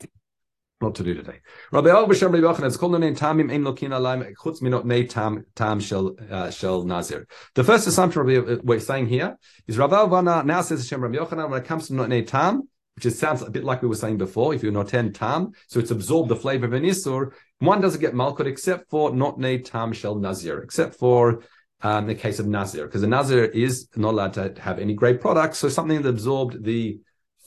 What 0.80 0.96
to 0.96 1.04
do 1.04 1.14
today? 1.14 1.42
Rabbi 1.74 1.90
El 1.90 2.08
B'Shem 2.08 2.32
Rabbi 2.32 2.38
Yochanan. 2.38 2.68
It's 2.68 2.78
called 2.78 2.94
the 2.94 3.00
name 3.00 3.14
Tamim 3.18 3.52
Ein 3.52 3.66
Lokin 3.66 3.90
Alayim 3.90 4.34
Chutz 4.38 4.62
Minot 4.62 4.86
Nei 4.86 5.08
Tam 5.08 5.46
Tam 5.56 5.82
Shel 5.82 6.16
uh, 6.32 6.50
Shel 6.52 6.86
Nazir. 6.86 7.28
The 7.56 7.66
first 7.66 7.86
assumption 7.86 8.22
uh, 8.22 8.60
we're 8.64 8.80
saying 8.80 9.08
here 9.08 9.38
is 9.68 9.78
Rabbi 9.78 10.06
Vana 10.06 10.42
now 10.46 10.62
says 10.62 10.84
Hashem 10.84 11.02
Rabbi 11.02 11.18
Yochanan 11.18 11.50
when 11.50 11.62
it 11.62 11.68
comes 11.68 11.88
to 11.88 11.96
Not 11.96 12.08
Nei 12.08 12.22
Tam 12.22 12.70
which 13.00 13.06
is, 13.06 13.18
sounds 13.18 13.42
a 13.42 13.50
bit 13.50 13.64
like 13.64 13.82
we 13.82 13.88
were 13.88 13.96
saying 13.96 14.18
before. 14.18 14.54
If 14.54 14.62
you're 14.62 14.74
not 14.74 14.88
noten 14.88 15.14
tam, 15.14 15.54
so 15.68 15.80
it's 15.80 15.92
absorbed 15.92 16.28
the 16.28 16.36
flavor 16.36 16.66
of 16.66 16.74
an 16.74 16.84
isur. 16.84 17.32
One 17.60 17.80
doesn't 17.80 18.02
get 18.02 18.14
malkut 18.14 18.46
except 18.46 18.90
for 18.90 19.16
not 19.16 19.40
ne 19.40 19.60
tam 19.60 19.94
shel 19.94 20.16
nazir, 20.16 20.60
except 20.60 20.96
for 20.96 21.44
um, 21.82 22.08
the 22.08 22.16
case 22.16 22.40
of 22.40 22.48
nazir, 22.48 22.88
because 22.88 23.00
the 23.00 23.08
nazir 23.08 23.46
is 23.46 23.88
not 23.96 24.16
allowed 24.16 24.34
to 24.34 24.54
have 24.60 24.80
any 24.80 24.94
great 24.96 25.22
products. 25.22 25.60
So 25.60 25.70
something 25.70 26.02
that 26.02 26.10
absorbed 26.10 26.62
the 26.66 27.00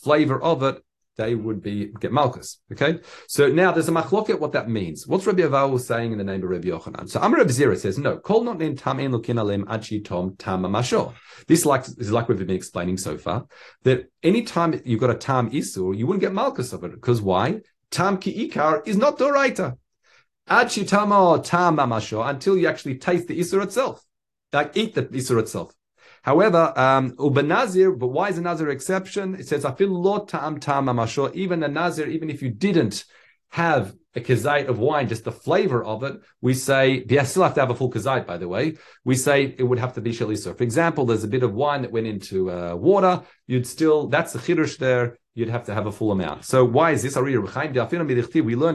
flavor 0.02 0.42
of 0.42 0.62
it 0.62 0.82
they 1.16 1.35
would 1.35 1.62
be 1.62 1.92
get 2.00 2.12
malchus. 2.12 2.61
Okay, 2.73 3.00
so 3.28 3.49
now 3.49 3.73
there's 3.73 3.88
a 3.88 3.92
machloket 3.92 4.38
what 4.40 4.52
that 4.52 4.69
means. 4.69 5.07
What's 5.07 5.26
Rabbi 5.26 5.42
Aval 5.42 5.78
saying 5.81 6.12
in 6.12 6.19
the 6.19 6.25
name 6.25 6.42
of 6.42 6.49
Rabbi 6.49 6.69
Yochanan? 6.69 7.09
So 7.09 7.21
Amar 7.21 7.38
Rabbi 7.38 7.50
Zira 7.50 7.76
says 7.76 7.99
no. 7.99 8.19
Kol 8.19 8.45
not 8.45 8.62
in 8.62 8.76
tam 8.76 9.00
in 9.00 9.12
lukin 9.12 9.38
alim 9.38 9.66
achi 9.69 10.00
tom 10.00 10.37
tam 10.37 10.62
masho. 10.62 11.14
This 11.49 11.66
like 11.66 11.85
is 11.99 12.11
like 12.11 12.28
we've 12.28 12.38
been 12.38 12.50
explaining 12.50 12.97
so 12.97 13.19
far 13.19 13.47
that 13.83 14.07
anytime 14.23 14.81
you've 14.85 15.00
got 15.00 15.11
a 15.11 15.14
tam 15.14 15.50
isur, 15.50 15.97
you 15.97 16.07
wouldn't 16.07 16.23
get 16.23 16.33
malchus 16.33 16.73
of 16.73 16.85
it 16.85 16.92
because 16.92 17.21
why? 17.21 17.61
Tam 17.90 18.19
ki 18.19 18.49
ikar 18.49 18.87
is 18.87 18.97
not 18.97 19.19
the 19.19 19.26
doraita. 19.26 19.76
Achi 20.49 20.85
tamo 20.85 21.38
tam 21.38 21.76
masho 21.76 22.28
until 22.28 22.57
you 22.57 22.69
actually 22.69 22.99
taste 22.99 23.28
the 23.28 23.38
isur 23.38 23.62
itself, 23.62 24.02
like 24.52 24.76
eat 24.76 24.95
the 24.95 25.04
isur 25.04 25.38
itself. 25.38 25.73
However, 26.22 26.72
um, 26.76 27.12
ubenazir, 27.16 27.98
but 27.98 28.08
why 28.08 28.28
is 28.28 28.38
a 28.38 28.42
nazir 28.42 28.70
exception? 28.70 29.34
It 29.34 29.48
says, 29.48 29.64
I 29.64 29.72
feel 29.74 29.88
lot. 29.88 30.32
Even 31.34 31.62
a 31.62 31.68
nazir, 31.68 32.06
even 32.06 32.30
if 32.30 32.42
you 32.42 32.50
didn't 32.50 33.04
have 33.50 33.94
a 34.14 34.20
kazait 34.20 34.68
of 34.68 34.78
wine, 34.78 35.08
just 35.08 35.24
the 35.24 35.32
flavor 35.32 35.82
of 35.85 36.04
it, 36.04 36.20
we 36.40 36.54
say, 36.54 37.04
you 37.08 37.24
still 37.24 37.42
have 37.42 37.54
to 37.54 37.61
have 37.61 37.70
a 37.70 37.74
full 37.74 37.90
kazait, 37.90 38.26
by 38.26 38.37
the 38.38 38.46
way. 38.46 38.76
We 39.04 39.16
say 39.16 39.54
it 39.58 39.64
would 39.64 39.80
have 39.80 39.94
to 39.94 40.00
be 40.00 40.12
shalisur. 40.12 40.56
For 40.56 40.62
example, 40.62 41.06
there's 41.06 41.24
a 41.24 41.28
bit 41.28 41.42
of 41.42 41.54
wine 41.54 41.82
that 41.82 41.90
went 41.90 42.06
into 42.06 42.50
uh, 42.50 42.76
water. 42.76 43.22
You'd 43.46 43.66
still, 43.66 44.06
that's 44.06 44.32
the 44.32 44.38
chidush 44.38 44.78
there. 44.78 45.18
You'd 45.35 45.48
have 45.48 45.64
to 45.64 45.74
have 45.74 45.87
a 45.87 45.92
full 45.92 46.12
amount. 46.12 46.44
So 46.44 46.64
why 46.64 46.92
is 46.92 47.02
this? 47.02 47.16
We 47.16 47.37
learned 47.37 47.56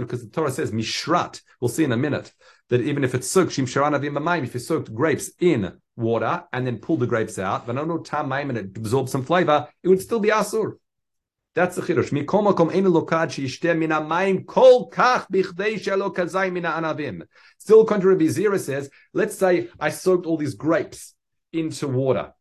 because 0.01 0.23
the 0.23 0.29
Torah 0.31 0.51
says 0.51 0.71
mishrat. 0.71 1.39
We'll 1.62 1.69
see 1.69 1.83
in 1.83 1.91
a 1.91 1.97
minute 1.97 2.33
that 2.69 2.81
even 2.81 3.03
if 3.03 3.15
it's 3.15 3.29
soaked, 3.29 3.57
if 3.57 4.53
you 4.53 4.60
soaked 4.60 4.93
grapes 4.93 5.31
in 5.39 5.79
water 5.97 6.43
and 6.53 6.65
then 6.65 6.77
pull 6.77 6.95
the 6.95 7.07
grapes 7.07 7.38
out, 7.38 7.65
but 7.65 7.73
no 7.73 7.97
tam 7.97 8.29
maim 8.29 8.49
and 8.49 8.57
it 8.57 8.77
absorbs 8.77 9.12
some 9.12 9.23
flavor, 9.23 9.67
it 9.83 9.89
would 9.89 10.01
still 10.01 10.19
be 10.19 10.29
asur. 10.29 10.75
That's 11.55 11.75
the 11.75 11.81
chidush. 11.81 12.27
Kol. 12.27 12.53
Still, 17.57 17.86
contrary 17.86 18.27
Zira 18.27 18.60
says, 18.60 18.91
let's 19.13 19.36
say 19.36 19.69
I 19.79 19.89
soaked 19.89 20.27
all 20.27 20.38
these 20.38 20.53
grapes 20.53 21.15
into 21.51 21.88
water. 21.88 22.33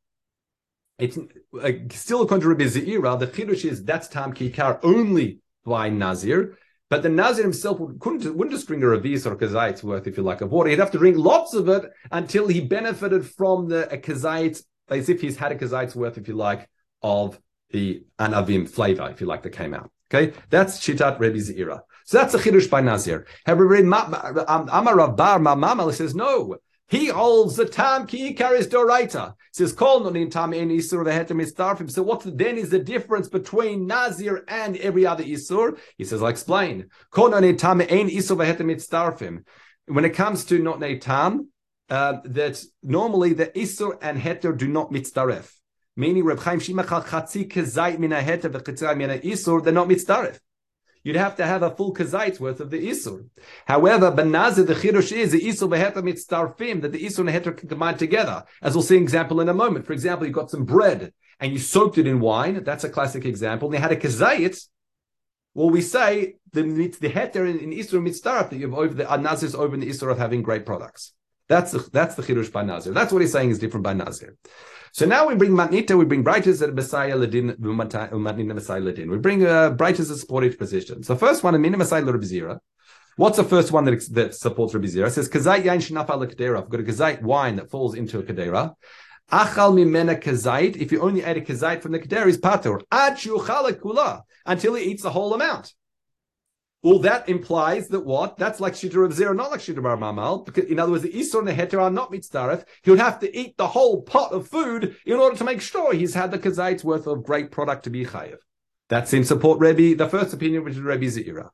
It's 0.99 1.16
uh, 1.16 1.71
still 1.92 2.27
contrary 2.27 2.57
Zira. 2.66 3.19
The 3.19 3.27
chidush 3.27 3.64
is 3.64 3.83
that's 3.83 4.09
tam 4.09 4.35
kikar 4.35 4.81
only 4.83 5.40
by 5.64 5.88
Nazir. 5.88 6.59
But 6.88 7.03
the 7.03 7.09
Nazir 7.09 7.42
himself 7.42 7.81
couldn't, 7.99 8.37
wouldn't 8.37 8.55
just 8.55 8.68
drink 8.68 8.83
a 8.83 8.87
revis 8.87 9.27
or 9.27 9.33
a 9.33 9.37
kazayit's 9.37 9.83
worth, 9.83 10.07
if 10.07 10.16
you 10.16 10.22
like, 10.22 10.40
of 10.40 10.53
water. 10.53 10.70
He'd 10.70 10.79
have 10.79 10.92
to 10.92 10.99
drink 10.99 11.16
lots 11.16 11.53
of 11.55 11.68
it 11.68 11.90
until 12.12 12.46
he 12.46 12.61
benefited 12.61 13.27
from 13.27 13.68
the 13.68 13.88
kazayit, 14.03 14.62
as 14.88 15.09
if 15.09 15.20
he's 15.20 15.37
had 15.37 15.51
a 15.51 15.57
kazayit's 15.57 15.96
worth, 15.96 16.16
if 16.16 16.29
you 16.29 16.35
like, 16.35 16.68
of 17.03 17.40
the 17.70 18.05
anavim 18.20 18.68
flavor, 18.68 19.11
if 19.11 19.20
you 19.20 19.27
like, 19.27 19.42
that 19.42 19.51
came 19.51 19.75
out. 19.75 19.90
Okay, 20.09 20.33
that's 20.51 20.79
Shitat 20.79 21.18
Rebbe 21.18 21.40
era. 21.59 21.83
So 22.05 22.18
that's 22.18 22.35
a 22.35 22.38
chidush 22.38 22.70
by 22.70 22.81
Nazir. 22.81 23.27
However, 23.44 23.75
Amar 23.75 24.96
Rav 24.96 25.16
Bar 25.16 25.40
Mamamal 25.40 25.92
says 25.92 26.14
no. 26.14 26.59
He 26.88 27.07
holds 27.07 27.57
the 27.57 27.64
tam 27.64 28.07
ki 28.07 28.35
carries 28.35 28.68
doraita. 28.68 29.35
Says 29.53 29.72
kol 29.72 30.03
nonin 30.03 30.31
tam 30.31 30.55
in 30.55 30.68
isur 30.68 31.05
vehetem 31.05 31.44
istarfim. 31.44 31.90
So 31.90 32.03
what 32.03 32.22
then 32.25 32.57
is 32.57 32.70
the 32.70 32.79
difference 32.79 33.29
between 33.29 33.87
Nazir 33.87 34.44
and 34.46 34.77
every 34.77 35.05
other 35.05 35.25
isur? 35.25 35.79
He 35.99 36.05
says, 36.05 36.22
I'll 36.22 36.29
explain. 36.29 36.88
Kol 37.11 37.31
nonin 37.31 37.59
tam 37.59 37.81
in 37.81 38.09
isur 38.09 38.37
vehetem 38.37 38.72
istarfim. 38.72 39.44
When 39.87 40.05
it 40.05 40.11
comes 40.11 40.44
to 40.46 40.61
not 40.61 40.81
tam, 41.01 41.49
uh, 41.90 42.20
that 42.25 42.62
normally 42.83 43.33
the 43.33 43.46
isur 43.46 43.99
and 44.01 44.20
heter 44.20 44.57
do 44.57 44.68
not 44.68 44.90
mitzdaref. 44.90 45.53
Meaning 45.96 46.25
Reb 46.25 46.40
Chaim 46.40 46.61
Shimachal 46.61 47.05
chatzi 47.05 47.51
kezait 47.51 47.99
min 47.99 48.11
heter 48.11 48.51
v'chitzai 48.51 48.96
min 48.96 49.11
isur, 49.20 49.62
they're 49.62 49.72
not 49.72 49.88
mitzdaref 49.88 50.38
you'd 51.07 51.14
have 51.14 51.37
to 51.37 51.47
have 51.47 51.62
a 51.62 51.71
full 51.71 51.95
kazait 51.95 52.40
worth 52.40 52.59
of 52.59 52.71
the 52.71 52.88
isur. 52.88 53.25
However, 53.66 54.11
benazir 54.11 54.66
the 54.66 54.75
chirush 54.75 55.12
is 55.12 55.31
the 55.31 55.40
isur 55.40 55.69
v'heter 55.69 56.03
mitzdarfim 56.03 56.83
that 56.83 56.90
the 56.90 57.05
isur 57.05 57.21
and 57.21 57.29
the 57.29 57.33
heter 57.33 57.57
can 57.57 57.69
combine 57.69 57.97
together. 57.97 58.42
As 58.61 58.75
we'll 58.75 58.83
see 58.83 58.97
an 58.97 59.05
example 59.05 59.40
in 59.40 59.49
a 59.49 59.55
moment. 59.55 59.87
For 59.87 59.92
example, 59.92 60.27
you 60.27 60.33
got 60.33 60.51
some 60.51 60.64
bread 60.64 61.12
and 61.38 61.53
you 61.53 61.61
soaked 61.61 61.97
it 61.99 62.09
in 62.09 62.19
wine. 62.19 62.64
That's 62.64 62.83
a 62.83 62.88
classic 62.88 63.25
example. 63.25 63.69
And 63.69 63.77
you 63.77 63.81
had 63.81 63.92
a 63.92 63.97
kazait. 63.97 64.66
Well, 65.55 65.71
we 65.71 65.81
say 65.81 66.35
the 66.53 66.62
the 66.62 67.11
heter 67.11 67.49
in, 67.49 67.61
in 67.61 67.71
isur 67.71 68.03
mitzdarf 68.03 68.51
that 68.51 68.57
you've 68.57 68.75
over 68.75 68.92
the 68.92 69.16
nazir 69.16 69.57
over 69.57 69.77
the 69.77 69.88
isur 69.88 70.11
of 70.11 70.19
having 70.19 70.42
great 70.42 70.66
products. 70.66 71.12
That's 71.49 71.71
the, 71.71 71.88
that's 71.92 72.16
the 72.16 72.25
chirush 72.25 72.51
by 72.51 72.64
nazir. 72.64 72.92
That's 72.92 73.12
what 73.12 73.23
he's 73.23 73.31
saying 73.31 73.51
is 73.51 73.61
different 73.61 73.85
by 73.85 73.92
nazir. 73.92 74.37
So 74.97 75.05
now 75.05 75.29
we 75.29 75.35
bring 75.35 75.51
matnita, 75.51 75.95
we 75.95 76.07
bring 76.07 76.23
brighters 76.23 76.63
at 76.63 76.73
Messiah 76.73 77.15
Ladin, 77.17 77.53
matnita 77.61 78.55
Messiah 78.55 78.81
Ladin. 78.81 79.11
We 79.11 79.19
bring 79.19 79.45
uh, 79.45 79.69
brighters 79.69 80.09
that 80.09 80.17
support 80.17 80.59
position. 80.59 81.03
So 81.03 81.15
first 81.15 81.45
one, 81.45 81.55
Amina 81.55 81.77
Messiah 81.77 82.01
Rabizira. 82.01 82.61
What's 83.17 83.37
the 83.37 83.45
first 83.45 83.73
one 83.73 83.85
that, 83.85 84.09
that 84.13 84.35
supports 84.35 84.73
Rabizira? 84.73 85.09
It 85.09 85.11
says, 85.11 85.29
Kazait 85.29 85.65
yain 85.65 85.85
shinafa 85.87 86.09
al 86.09 86.23
I've 86.23 86.71
got 86.71 86.81
a 86.81 86.83
kazait 86.83 87.21
wine 87.21 87.57
that 87.57 87.71
falls 87.71 87.95
into 87.95 88.19
a 88.19 88.23
kadera. 88.23 88.73
Achal 89.31 89.75
mimena 89.75 90.19
kazait. 90.19 90.79
If 90.79 90.91
you 90.93 91.03
only 91.03 91.23
add 91.23 91.37
a 91.37 91.43
kazait 91.43 91.83
from 91.83 91.93
the 91.93 91.99
kadera, 91.99 92.29
is 92.29 92.39
patur. 92.39 92.81
Ad 92.91 93.17
kula. 93.17 94.23
Until 94.47 94.77
he 94.77 94.85
eats 94.85 95.03
the 95.03 95.11
whole 95.11 95.35
amount. 95.35 95.75
Well, 96.83 97.01
that 97.01 97.29
implies 97.29 97.89
that 97.89 98.05
what? 98.05 98.37
That's 98.37 98.61
like 98.61 98.75
Shita 98.75 99.05
of 99.05 99.12
Zero, 99.12 99.33
not 99.33 99.51
like 99.51 99.61
Shita 99.61 99.83
Bar 99.83 99.97
Mamal. 99.97 100.45
Because, 100.45 100.65
in 100.67 100.79
other 100.79 100.93
words, 100.93 101.03
the 101.03 101.12
Isra 101.12 101.41
and 101.41 101.49
the 101.49 101.53
Heter 101.53 101.83
are 101.83 101.91
not 101.91 102.12
mitzdaref. 102.12 102.65
He 102.83 102.91
would 102.91 103.01
have 103.01 103.19
to 103.21 103.37
eat 103.37 103.57
the 103.57 103.67
whole 103.67 104.03
pot 104.03 104.33
of 104.33 104.47
food 104.47 104.97
in 105.05 105.15
order 105.15 105.37
to 105.37 105.45
make 105.45 105.61
sure 105.61 105.93
he's 105.93 106.15
had 106.15 106.31
the 106.31 106.39
kazait's 106.39 106.85
worth 106.85 107.07
of 107.07 107.25
great 107.25 107.51
product 107.51 107.85
to 107.85 107.91
be 107.91 108.05
chayiv. 108.05 108.37
That 108.89 109.09
seems 109.09 109.29
to 109.29 109.35
support 109.35 109.59
Rebbe, 109.59 109.97
the 109.97 110.09
first 110.09 110.33
opinion, 110.33 110.62
which 110.65 110.75
is 110.75 110.81
Rebbe 110.81 111.07
Zira. 111.07 111.51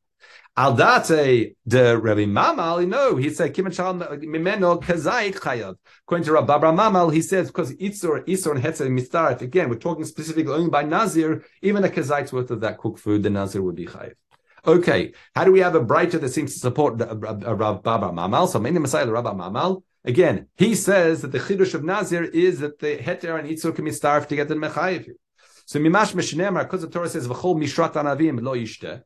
Al 0.55 0.77
date 0.77 1.57
de 1.67 1.97
Rebbe 1.97 2.31
Mamal, 2.31 2.87
no, 2.87 3.17
he 3.17 3.31
said 3.31 3.55
Kimachal 3.55 4.23
Mimeno 4.23 4.83
Kazait 4.83 5.33
Chayav. 5.33 5.77
According 6.03 6.27
to 6.27 6.33
Rabbi 6.33 6.59
Mamal, 6.59 7.11
he 7.11 7.23
says 7.23 7.47
because 7.47 7.73
Itzur, 7.77 8.27
Isur 8.27 8.51
and 8.51 8.63
Hetzer 8.63 8.87
Mistarif. 8.91 9.41
Again, 9.41 9.71
we're 9.71 9.77
talking 9.77 10.05
specifically 10.05 10.53
only 10.53 10.69
by 10.69 10.83
Nazir. 10.83 11.43
Even 11.63 11.83
a 11.85 11.89
kazait's 11.89 12.35
worth 12.35 12.51
of 12.51 12.61
that 12.61 12.77
cooked 12.77 12.99
food, 12.99 13.23
the 13.23 13.31
Nazir 13.31 13.63
would 13.63 13.77
be 13.77 13.87
chayiv. 13.87 14.13
Okay, 14.65 15.13
how 15.35 15.45
do 15.45 15.51
we 15.51 15.59
have 15.59 15.75
a 15.75 15.81
brighter 15.81 16.19
that 16.19 16.29
seems 16.29 16.55
to 16.55 16.61
support 16.61 17.01
uh, 17.03 17.07
uh, 17.07 17.57
Rav 17.57 17.83
Baba 17.83 18.11
Mamal? 18.11 18.49
So 18.49 18.61
many 18.61 18.79
Messiah 18.79 19.11
Rabba 19.11 19.31
Mamal. 19.31 19.83
Again, 20.05 20.47
he 20.57 20.77
says 20.77 21.23
that 21.23 21.33
the 21.33 21.41
chidush 21.41 21.75
of 21.75 21.83
Nazir 21.83 22.23
is 22.23 22.61
that 22.61 22.79
the 22.79 22.97
heter 22.97 23.37
and 23.39 23.49
itzur 23.49 23.75
can 23.75 23.85
be 23.85 23.91
starved 23.91 24.29
to 24.29 24.37
get 24.37 24.47
the 24.47 24.55
mechayiv. 24.55 25.09
So 25.67 25.81
mimash 25.81 26.15
mishnema, 26.15 26.63
because 26.63 26.83
the 26.83 26.89
Torah 26.89 27.09
says 27.09 27.27
v'chol 27.27 27.57
mishrat 27.57 27.95
anavim 27.95 28.41
lo 28.41 28.55
yishteh. 28.55 29.03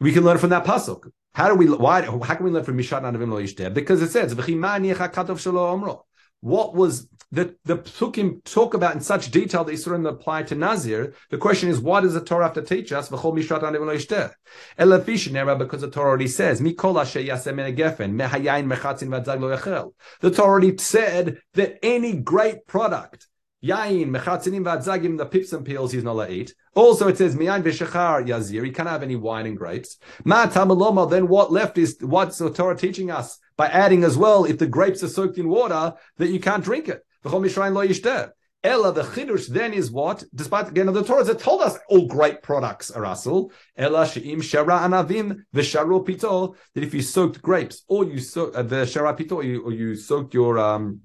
We 0.00 0.12
can 0.12 0.24
learn 0.24 0.38
from 0.38 0.50
that 0.50 0.64
pasuk. 0.64 1.10
How 1.34 1.48
do 1.48 1.54
we? 1.54 1.68
Why? 1.68 2.02
How 2.02 2.34
can 2.34 2.44
we 2.44 2.50
learn 2.50 2.64
from 2.64 2.76
mishrat 2.76 3.02
anavim 3.02 3.30
lo 3.30 3.40
yishteh? 3.40 3.72
Because 3.72 4.02
it 4.02 4.10
says 4.10 4.34
v'chimani 4.34 4.94
katov 4.96 5.36
shelo 5.36 5.80
omro. 5.80 6.02
What 6.40 6.74
was 6.74 7.08
the 7.32 7.56
the 7.64 7.78
psukim 7.78 8.44
talk 8.44 8.74
about 8.74 8.94
in 8.94 9.00
such 9.00 9.30
detail 9.30 9.64
that 9.64 9.72
Yisurim 9.72 10.06
apply 10.08 10.42
to 10.44 10.54
Nazir? 10.54 11.14
The 11.30 11.38
question 11.38 11.68
is, 11.68 11.80
what 11.80 12.02
does 12.02 12.14
the 12.14 12.20
Torah 12.20 12.44
have 12.44 12.54
to 12.54 12.62
teach 12.62 12.92
us? 12.92 13.08
Because 13.08 13.34
the 13.34 13.42
Torah 15.90 16.08
already 16.08 16.28
says. 16.28 16.60
The 16.60 16.72
Torah 20.30 20.48
already 20.48 20.78
said 20.78 21.38
that 21.54 21.78
any 21.82 22.12
great 22.14 22.66
product 22.66 23.26
Yain, 23.66 24.10
mechatzinim 24.10 24.64
v'adzagim, 24.64 25.18
the 25.18 25.26
pips 25.26 25.52
and 25.52 25.64
peels 25.64 25.92
he's 25.92 26.04
not 26.04 26.12
allowed 26.12 26.26
to 26.26 26.32
eat. 26.32 26.54
Also, 26.74 27.08
it 27.08 27.18
says 27.18 27.34
miyain 27.34 27.62
v'shechar 27.62 28.26
yazir. 28.26 28.64
He 28.64 28.70
can't 28.70 28.88
have 28.88 29.02
any 29.02 29.16
wine 29.16 29.46
and 29.46 29.56
grapes. 29.56 29.98
Ma 30.24 30.46
tamaloma. 30.46 31.10
Then 31.10 31.28
what 31.28 31.50
left 31.50 31.78
is 31.78 31.96
what's 32.00 32.38
the 32.38 32.50
Torah 32.50 32.76
teaching 32.76 33.10
us 33.10 33.38
by 33.56 33.68
adding 33.68 34.04
as 34.04 34.16
well? 34.16 34.44
If 34.44 34.58
the 34.58 34.66
grapes 34.66 35.02
are 35.02 35.08
soaked 35.08 35.38
in 35.38 35.48
water, 35.48 35.94
that 36.18 36.28
you 36.28 36.40
can't 36.40 36.64
drink 36.64 36.88
it. 36.88 37.02
Ella, 38.64 38.92
the 38.92 39.02
chidush 39.02 39.48
then 39.48 39.72
is 39.72 39.90
what? 39.90 40.24
Despite 40.34 40.68
again 40.68 40.86
the 40.92 41.04
Torah 41.04 41.24
that 41.24 41.38
told 41.38 41.62
us 41.62 41.78
all 41.88 42.06
great 42.06 42.42
products 42.42 42.90
are 42.90 43.02
asul. 43.02 43.50
Ella 43.76 44.06
she'im 44.06 44.40
shara 44.40 44.80
anavim 44.80 45.44
v'sharo 45.54 46.04
pitol. 46.04 46.56
That 46.74 46.84
if 46.84 46.94
you 46.94 47.02
soaked 47.02 47.40
grapes 47.42 47.82
or 47.88 48.04
you 48.04 48.18
soaked 48.18 48.56
uh, 48.56 48.62
the 48.62 48.76
shara 48.76 49.16
pitol, 49.16 49.36
or 49.36 49.42
you, 49.44 49.62
or 49.62 49.72
you 49.72 49.96
soaked 49.96 50.34
your 50.34 50.58
um, 50.58 51.00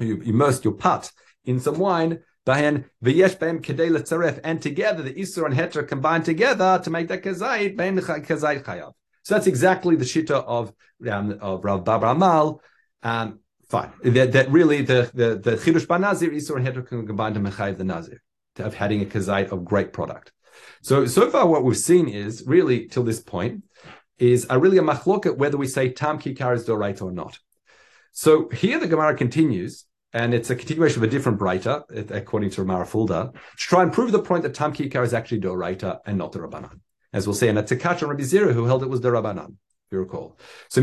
you 0.00 0.20
immersed 0.22 0.64
your 0.64 0.74
pot 0.74 1.10
in 1.48 1.60
some 1.60 1.78
wine, 1.78 2.20
and 2.46 2.84
together 2.94 5.02
the 5.02 5.14
Isur 5.22 5.46
and 5.46 5.54
Heter 5.54 5.88
combine 5.88 6.22
together 6.22 6.80
to 6.84 6.90
make 6.90 7.08
that 7.08 7.22
Kazait, 7.22 7.76
Kazait 7.76 8.64
Chayav. 8.64 8.92
So 9.22 9.34
that's 9.34 9.46
exactly 9.46 9.96
the 9.96 10.04
Shita 10.04 10.30
of, 10.30 10.72
um, 11.10 11.38
of 11.40 11.64
Rav 11.64 11.84
Babar 11.84 12.12
Amal. 12.12 12.62
Um, 13.02 13.40
fine. 13.68 13.92
That, 14.02 14.32
that 14.32 14.50
really 14.50 14.82
the, 14.82 15.10
the, 15.12 15.36
the 15.36 15.56
Chidush 15.56 15.86
Banazir, 15.86 16.34
Isur 16.34 16.56
and 16.56 16.66
Heter 16.66 16.86
can 16.86 17.06
combine 17.06 17.34
to 17.34 17.40
Mechayiv 17.40 17.78
the 17.78 17.84
Nazir, 17.84 18.22
of 18.58 18.74
having 18.74 19.02
a 19.02 19.06
Kazait 19.06 19.50
of 19.50 19.64
great 19.64 19.92
product. 19.92 20.32
So, 20.82 21.06
so 21.06 21.30
far 21.30 21.46
what 21.46 21.64
we've 21.64 21.76
seen 21.76 22.08
is 22.08 22.44
really 22.46 22.88
till 22.88 23.04
this 23.04 23.20
point 23.20 23.64
is 24.18 24.46
a 24.50 24.58
really 24.58 24.78
a 24.78 24.82
machloket 24.82 25.36
whether 25.36 25.56
we 25.56 25.66
say 25.66 25.90
Tam 25.90 26.18
Kikar 26.18 26.54
is 26.54 26.66
Doraita 26.66 27.02
or 27.02 27.12
not. 27.12 27.38
So 28.12 28.48
here 28.48 28.80
the 28.80 28.88
Gemara 28.88 29.14
continues 29.14 29.84
and 30.12 30.32
it's 30.34 30.50
a 30.50 30.56
continuation 30.56 30.98
of 30.98 31.08
a 31.08 31.10
different 31.10 31.38
breita, 31.38 32.10
according 32.10 32.50
to 32.50 32.64
Ramara 32.64 32.86
Fulda, 32.86 33.32
to 33.32 33.56
try 33.56 33.82
and 33.82 33.92
prove 33.92 34.12
the 34.12 34.22
point 34.22 34.42
that 34.42 34.54
Tam 34.54 34.72
Kikar 34.72 35.04
is 35.04 35.12
actually 35.12 35.38
the 35.38 35.48
Doraita 35.48 36.00
and 36.06 36.16
not 36.16 36.32
the 36.32 36.38
Rabbanan. 36.38 36.80
As 37.12 37.26
we'll 37.26 37.34
say, 37.34 37.48
and 37.48 37.58
it's 37.58 37.72
a 37.72 37.76
Kacha 37.76 38.06
Rabbi 38.06 38.22
Zira 38.22 38.52
who 38.52 38.64
held 38.64 38.82
it 38.82 38.88
was 38.88 39.00
the 39.00 39.10
Rabbanan, 39.10 39.48
if 39.48 39.92
you 39.92 39.98
recall. 39.98 40.38
So 40.68 40.82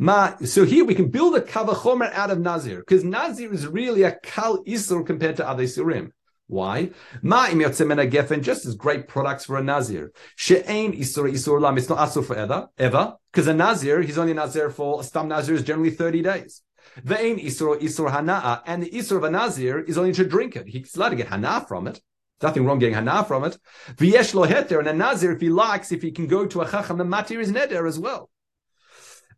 Ma, 0.00 0.36
so 0.44 0.64
here 0.64 0.84
we 0.84 0.94
can 0.94 1.08
build 1.08 1.34
a 1.34 1.40
kavachomer 1.40 2.12
out 2.12 2.30
of 2.30 2.38
Nazir, 2.38 2.78
because 2.78 3.02
Nazir 3.02 3.52
is 3.52 3.66
really 3.66 4.04
a 4.04 4.12
kal 4.22 4.62
isur 4.64 5.04
compared 5.04 5.36
to 5.38 5.48
other 5.48 5.64
isurim. 5.64 6.12
Why? 6.46 6.90
Ma'im 7.22 7.60
gefen, 7.60 8.42
just 8.42 8.64
as 8.64 8.76
great 8.76 9.08
products 9.08 9.44
for 9.44 9.58
a 9.58 9.62
Nazir. 9.62 10.12
She'ain 10.36 10.92
isur 10.92 11.30
isur 11.30 11.60
lam, 11.60 11.76
it's 11.76 11.88
not 11.88 11.98
asur 11.98 12.24
forever, 12.24 12.68
ever, 12.78 12.96
ever. 12.96 13.16
because 13.32 13.48
a 13.48 13.54
Nazir, 13.54 14.00
he's 14.02 14.18
only 14.18 14.32
a 14.32 14.36
Nazir 14.36 14.70
for, 14.70 15.00
a 15.00 15.04
stam 15.04 15.28
Nazir 15.28 15.54
is 15.54 15.64
generally 15.64 15.90
30 15.90 16.22
days. 16.22 16.62
Ve'in 17.04 17.38
isur 17.42 17.80
isur 17.80 18.10
hana'a, 18.10 18.62
and 18.66 18.82
the 18.82 18.90
isur 18.90 19.16
of 19.16 19.24
a 19.24 19.30
nazir 19.30 19.80
is 19.80 19.98
only 19.98 20.12
to 20.12 20.24
drink 20.24 20.56
it. 20.56 20.66
He's 20.66 20.96
allowed 20.96 21.10
to 21.10 21.16
get 21.16 21.28
hana 21.28 21.64
from 21.66 21.86
it. 21.86 22.00
Nothing 22.42 22.64
wrong 22.64 22.78
getting 22.78 22.94
hana 22.94 23.24
from 23.24 23.44
it. 23.44 23.58
V'yesh 23.94 24.34
lo 24.34 24.46
heter, 24.46 24.78
and 24.78 24.88
a 24.88 24.92
nazir, 24.92 25.32
if 25.32 25.40
he 25.40 25.48
likes, 25.48 25.92
if 25.92 26.02
he 26.02 26.10
can 26.10 26.26
go 26.26 26.46
to 26.46 26.60
a 26.60 26.70
chacham 26.70 27.00
and 27.00 27.12
matir 27.12 27.38
his 27.38 27.52
neder 27.52 27.86
as 27.86 27.98
well. 27.98 28.30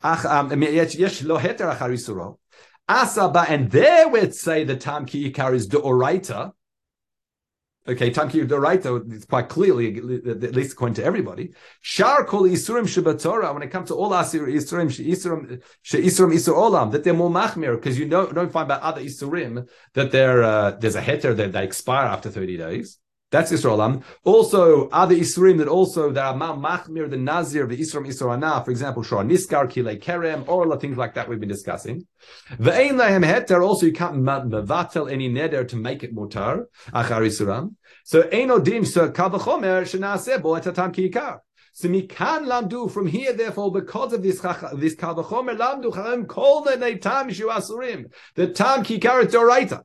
Ach, 0.02 0.24
um, 0.24 0.62
yesh 0.62 1.22
lo 1.22 1.38
heter 1.38 1.74
achar 1.74 1.90
isuro. 1.90 2.38
Asaba, 2.88 3.48
and 3.48 3.70
there 3.70 4.08
we'd 4.08 4.34
say 4.34 4.64
the 4.64 4.76
tam 4.76 5.06
ki 5.06 5.30
yikar 5.30 5.54
is 5.54 5.68
deoraita, 5.68 6.52
Okay, 7.88 8.10
Tamki 8.10 8.46
Doraito, 8.46 9.10
it's 9.10 9.24
quite 9.24 9.48
clearly, 9.48 9.96
at 9.96 10.54
least 10.54 10.74
according 10.74 10.94
to 10.96 11.04
everybody. 11.04 11.54
Shar 11.80 12.24
kol 12.24 12.42
Isurim 12.42 12.84
Shabbatorah, 12.84 13.54
when 13.54 13.62
it 13.62 13.70
comes 13.70 13.88
to 13.88 13.94
all 13.94 14.12
Asir 14.12 14.46
Isurim, 14.46 14.88
Isurim, 14.88 15.62
Isurim 15.84 16.34
Isur 16.34 16.54
Olam, 16.54 16.92
that 16.92 17.04
they're 17.04 17.14
more 17.14 17.30
machmir, 17.30 17.76
because 17.76 17.98
you 17.98 18.06
don't, 18.06 18.34
don't 18.34 18.52
find 18.52 18.68
by 18.68 18.74
other 18.74 19.00
Isurim 19.00 19.66
that 19.94 20.12
they're, 20.12 20.42
uh, 20.42 20.72
there's 20.72 20.94
a 20.94 21.00
heter 21.00 21.34
that 21.34 21.52
they 21.52 21.64
expire 21.64 22.06
after 22.06 22.30
30 22.30 22.58
days. 22.58 22.98
That's 23.30 23.52
Israelam. 23.52 24.02
Also, 24.24 24.88
other 24.88 25.14
Isrim 25.14 25.58
that 25.58 25.68
also 25.68 26.10
that 26.10 26.24
are 26.24 26.34
Machmir, 26.34 27.08
the 27.08 27.16
Nazir, 27.16 27.66
the 27.66 27.78
Isram 27.78 28.08
Isra'ana, 28.08 28.64
for 28.64 28.72
example, 28.72 29.04
Shor 29.04 29.22
Niskar, 29.22 29.70
Kile 29.70 30.00
Kerem, 30.00 30.44
the 30.44 30.76
things 30.78 30.96
like 30.96 31.14
that 31.14 31.28
we've 31.28 31.38
been 31.38 31.48
discussing. 31.48 32.06
The 32.58 32.74
Ein 32.74 32.96
Lahem 32.96 33.24
Heter, 33.24 33.64
also 33.64 33.86
you 33.86 33.92
can't 33.92 34.16
Mavatel 34.16 35.10
any 35.10 35.30
neder 35.30 35.66
to 35.68 35.76
make 35.76 36.02
it 36.02 36.12
mutar, 36.12 36.64
Achar 36.92 37.20
Isuram. 37.20 37.76
So 38.04 38.28
Ein 38.32 38.50
Odin, 38.50 38.84
so 38.84 39.10
Kavachomer, 39.10 39.82
Shanaseh, 39.82 40.42
Bo 40.42 40.50
Etatam 40.50 40.92
Kikar. 40.92 41.38
So 41.72 41.88
mikan 41.88 42.46
lamdu 42.46 42.90
from 42.90 43.06
here, 43.06 43.32
therefore, 43.32 43.70
because 43.70 44.12
of 44.12 44.24
this 44.24 44.40
this 44.74 44.96
kavachomer 44.96 45.56
lamdu 45.56 45.92
charem 45.92 46.26
kol 46.26 46.64
shu 46.64 47.46
asurim 47.48 48.12
the 48.34 48.48
tam 48.48 48.82
kikar 48.82 49.22
doraita. 49.22 49.84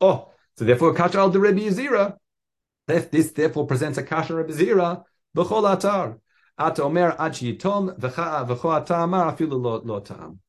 Oh, 0.00 0.30
so 0.56 0.64
therefore, 0.64 0.94
kachal 0.94 1.32
the 1.32 1.40
Rebbe 1.40 1.60
Yizira. 1.60 2.16
This 3.10 3.32
therefore 3.32 3.66
presents 3.66 3.98
a 3.98 4.02
kasha 4.02 4.34
Rebbe 4.34 4.52
b'chol 4.52 5.04
atar. 5.36 6.18
At 6.58 6.78
omer 6.78 7.12
ad 7.18 7.32
ata 7.32 7.42
afilu 8.44 9.84
lo, 9.84 10.00
ta'am. 10.00 10.40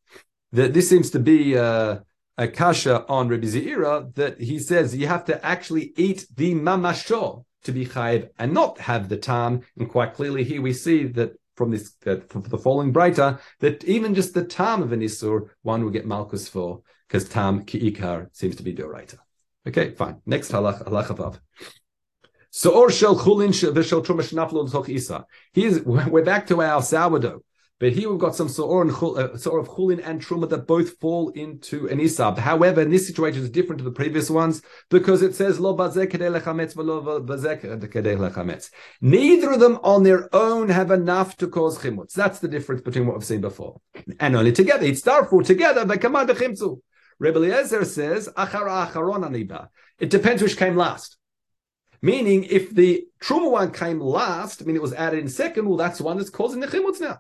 This 0.51 0.89
seems 0.89 1.11
to 1.11 1.19
be 1.19 1.57
uh, 1.57 1.99
a 2.37 2.47
kasha 2.47 3.05
on 3.07 3.27
Rebbe 3.29 3.45
Zira 3.45 4.13
that 4.15 4.41
he 4.41 4.59
says 4.59 4.95
you 4.95 5.07
have 5.07 5.25
to 5.25 5.45
actually 5.45 5.93
eat 5.95 6.25
the 6.35 6.53
mamasho 6.55 7.45
to 7.63 7.71
be 7.71 7.85
chayiv 7.85 8.29
and 8.39 8.53
not 8.53 8.79
have 8.79 9.07
the 9.07 9.17
tam. 9.17 9.61
And 9.77 9.89
quite 9.89 10.13
clearly 10.13 10.43
here 10.43 10.61
we 10.61 10.73
see 10.73 11.05
that 11.05 11.33
from 11.55 11.71
this 11.71 11.91
that 12.01 12.29
from 12.29 12.41
the 12.41 12.57
following 12.57 12.91
brighter 12.91 13.39
that 13.59 13.83
even 13.83 14.15
just 14.15 14.33
the 14.33 14.43
tam 14.43 14.81
of 14.81 14.91
an 14.91 15.01
isur 15.01 15.49
one 15.61 15.83
will 15.83 15.91
get 15.91 16.07
malchus 16.07 16.47
for 16.47 16.81
because 17.07 17.29
tam 17.29 17.65
kiikar 17.65 18.27
seems 18.31 18.55
to 18.55 18.63
be 18.63 18.73
doraita. 18.73 19.17
Okay, 19.67 19.91
fine. 19.91 20.21
Next 20.25 20.51
halach 20.51 20.83
halach 20.83 21.37
so 22.53 22.71
or 22.71 22.91
shel 22.91 23.17
chulin 23.17 23.49
v'shel 23.49 24.05
truma 24.05 24.21
shenaflu 24.21 24.65
l'toch 24.65 24.89
isa. 24.89 25.25
He's 25.53 25.79
we're 25.85 26.25
back 26.25 26.47
to 26.47 26.61
our 26.61 26.81
sourdough, 26.81 27.41
but 27.79 27.93
here 27.93 28.09
we've 28.09 28.19
got 28.19 28.35
some 28.35 28.49
sort 28.49 28.89
uh, 28.89 28.91
of 28.91 29.69
chulin 29.69 30.05
and 30.05 30.21
truma 30.21 30.49
that 30.49 30.67
both 30.67 30.99
fall 30.99 31.29
into 31.29 31.87
an 31.87 31.99
isab. 31.99 32.37
However, 32.37 32.81
in 32.81 32.89
this 32.89 33.07
situation 33.07 33.41
is 33.41 33.49
different 33.49 33.79
to 33.79 33.85
the 33.85 33.91
previous 33.91 34.29
ones 34.29 34.61
because 34.89 35.21
it 35.21 35.33
says 35.33 35.61
lo 35.61 35.77
bazek 35.77 36.11
lechametz 36.11 36.75
v'lo 36.75 37.25
lechametz. 37.25 38.69
Neither 38.99 39.51
of 39.53 39.59
them 39.61 39.79
on 39.81 40.03
their 40.03 40.27
own 40.35 40.67
have 40.67 40.91
enough 40.91 41.37
to 41.37 41.47
cause 41.47 41.79
chimutz. 41.79 42.11
That's 42.11 42.39
the 42.39 42.49
difference 42.49 42.81
between 42.81 43.07
what 43.07 43.15
we've 43.15 43.25
seen 43.25 43.39
before. 43.39 43.79
And 44.19 44.35
only 44.35 44.51
together, 44.51 44.85
it's 44.85 45.03
for 45.03 45.41
together 45.41 45.85
they 45.85 45.97
command 45.97 46.27
the 46.27 46.33
chimtzu. 46.33 46.81
Rebbe 47.17 47.37
Eliezer 47.37 47.85
says 47.85 48.27
achara 48.35 48.87
acharon 48.87 49.23
aniba. 49.23 49.69
It 49.99 50.09
depends 50.09 50.41
which 50.41 50.57
came 50.57 50.75
last. 50.75 51.15
Meaning, 52.01 52.45
if 52.45 52.73
the 52.73 53.05
Truma 53.21 53.51
one 53.51 53.71
came 53.71 53.99
last, 53.99 54.61
I 54.61 54.65
mean, 54.65 54.75
it 54.75 54.81
was 54.81 54.93
added 54.93 55.19
in 55.19 55.27
second, 55.27 55.67
well, 55.67 55.77
that's 55.77 55.99
the 55.99 56.03
one 56.03 56.17
that's 56.17 56.31
causing 56.31 56.59
the 56.59 56.67
chimutz 56.67 56.99
now. 56.99 57.19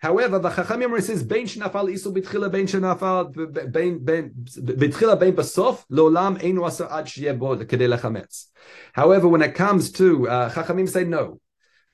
However, 0.00 0.38
the 0.38 0.48
Chacham 0.50 0.98
says, 1.02 1.22
"Bein 1.22 1.46
shnafal 1.46 1.92
isu 1.92 2.16
b'tchila, 2.16 2.50
bein 2.50 2.66
shnafal 2.66 3.70
bein 3.70 4.02
bein 4.02 4.32
b'tchila 4.34 5.20
bein 5.20 5.34
basof 5.34 5.84
lolam 5.92 6.42
ein 6.42 6.58
asa 6.58 6.88
ad 6.90 7.04
sheyebo 7.04 7.62
kedei 7.64 7.94
lechametz." 7.94 8.46
However, 8.94 9.28
when 9.28 9.42
it 9.42 9.54
comes 9.54 9.92
to 9.92 10.26
uh, 10.26 10.50
Chachamim, 10.50 10.88
say 10.88 11.04
no, 11.04 11.40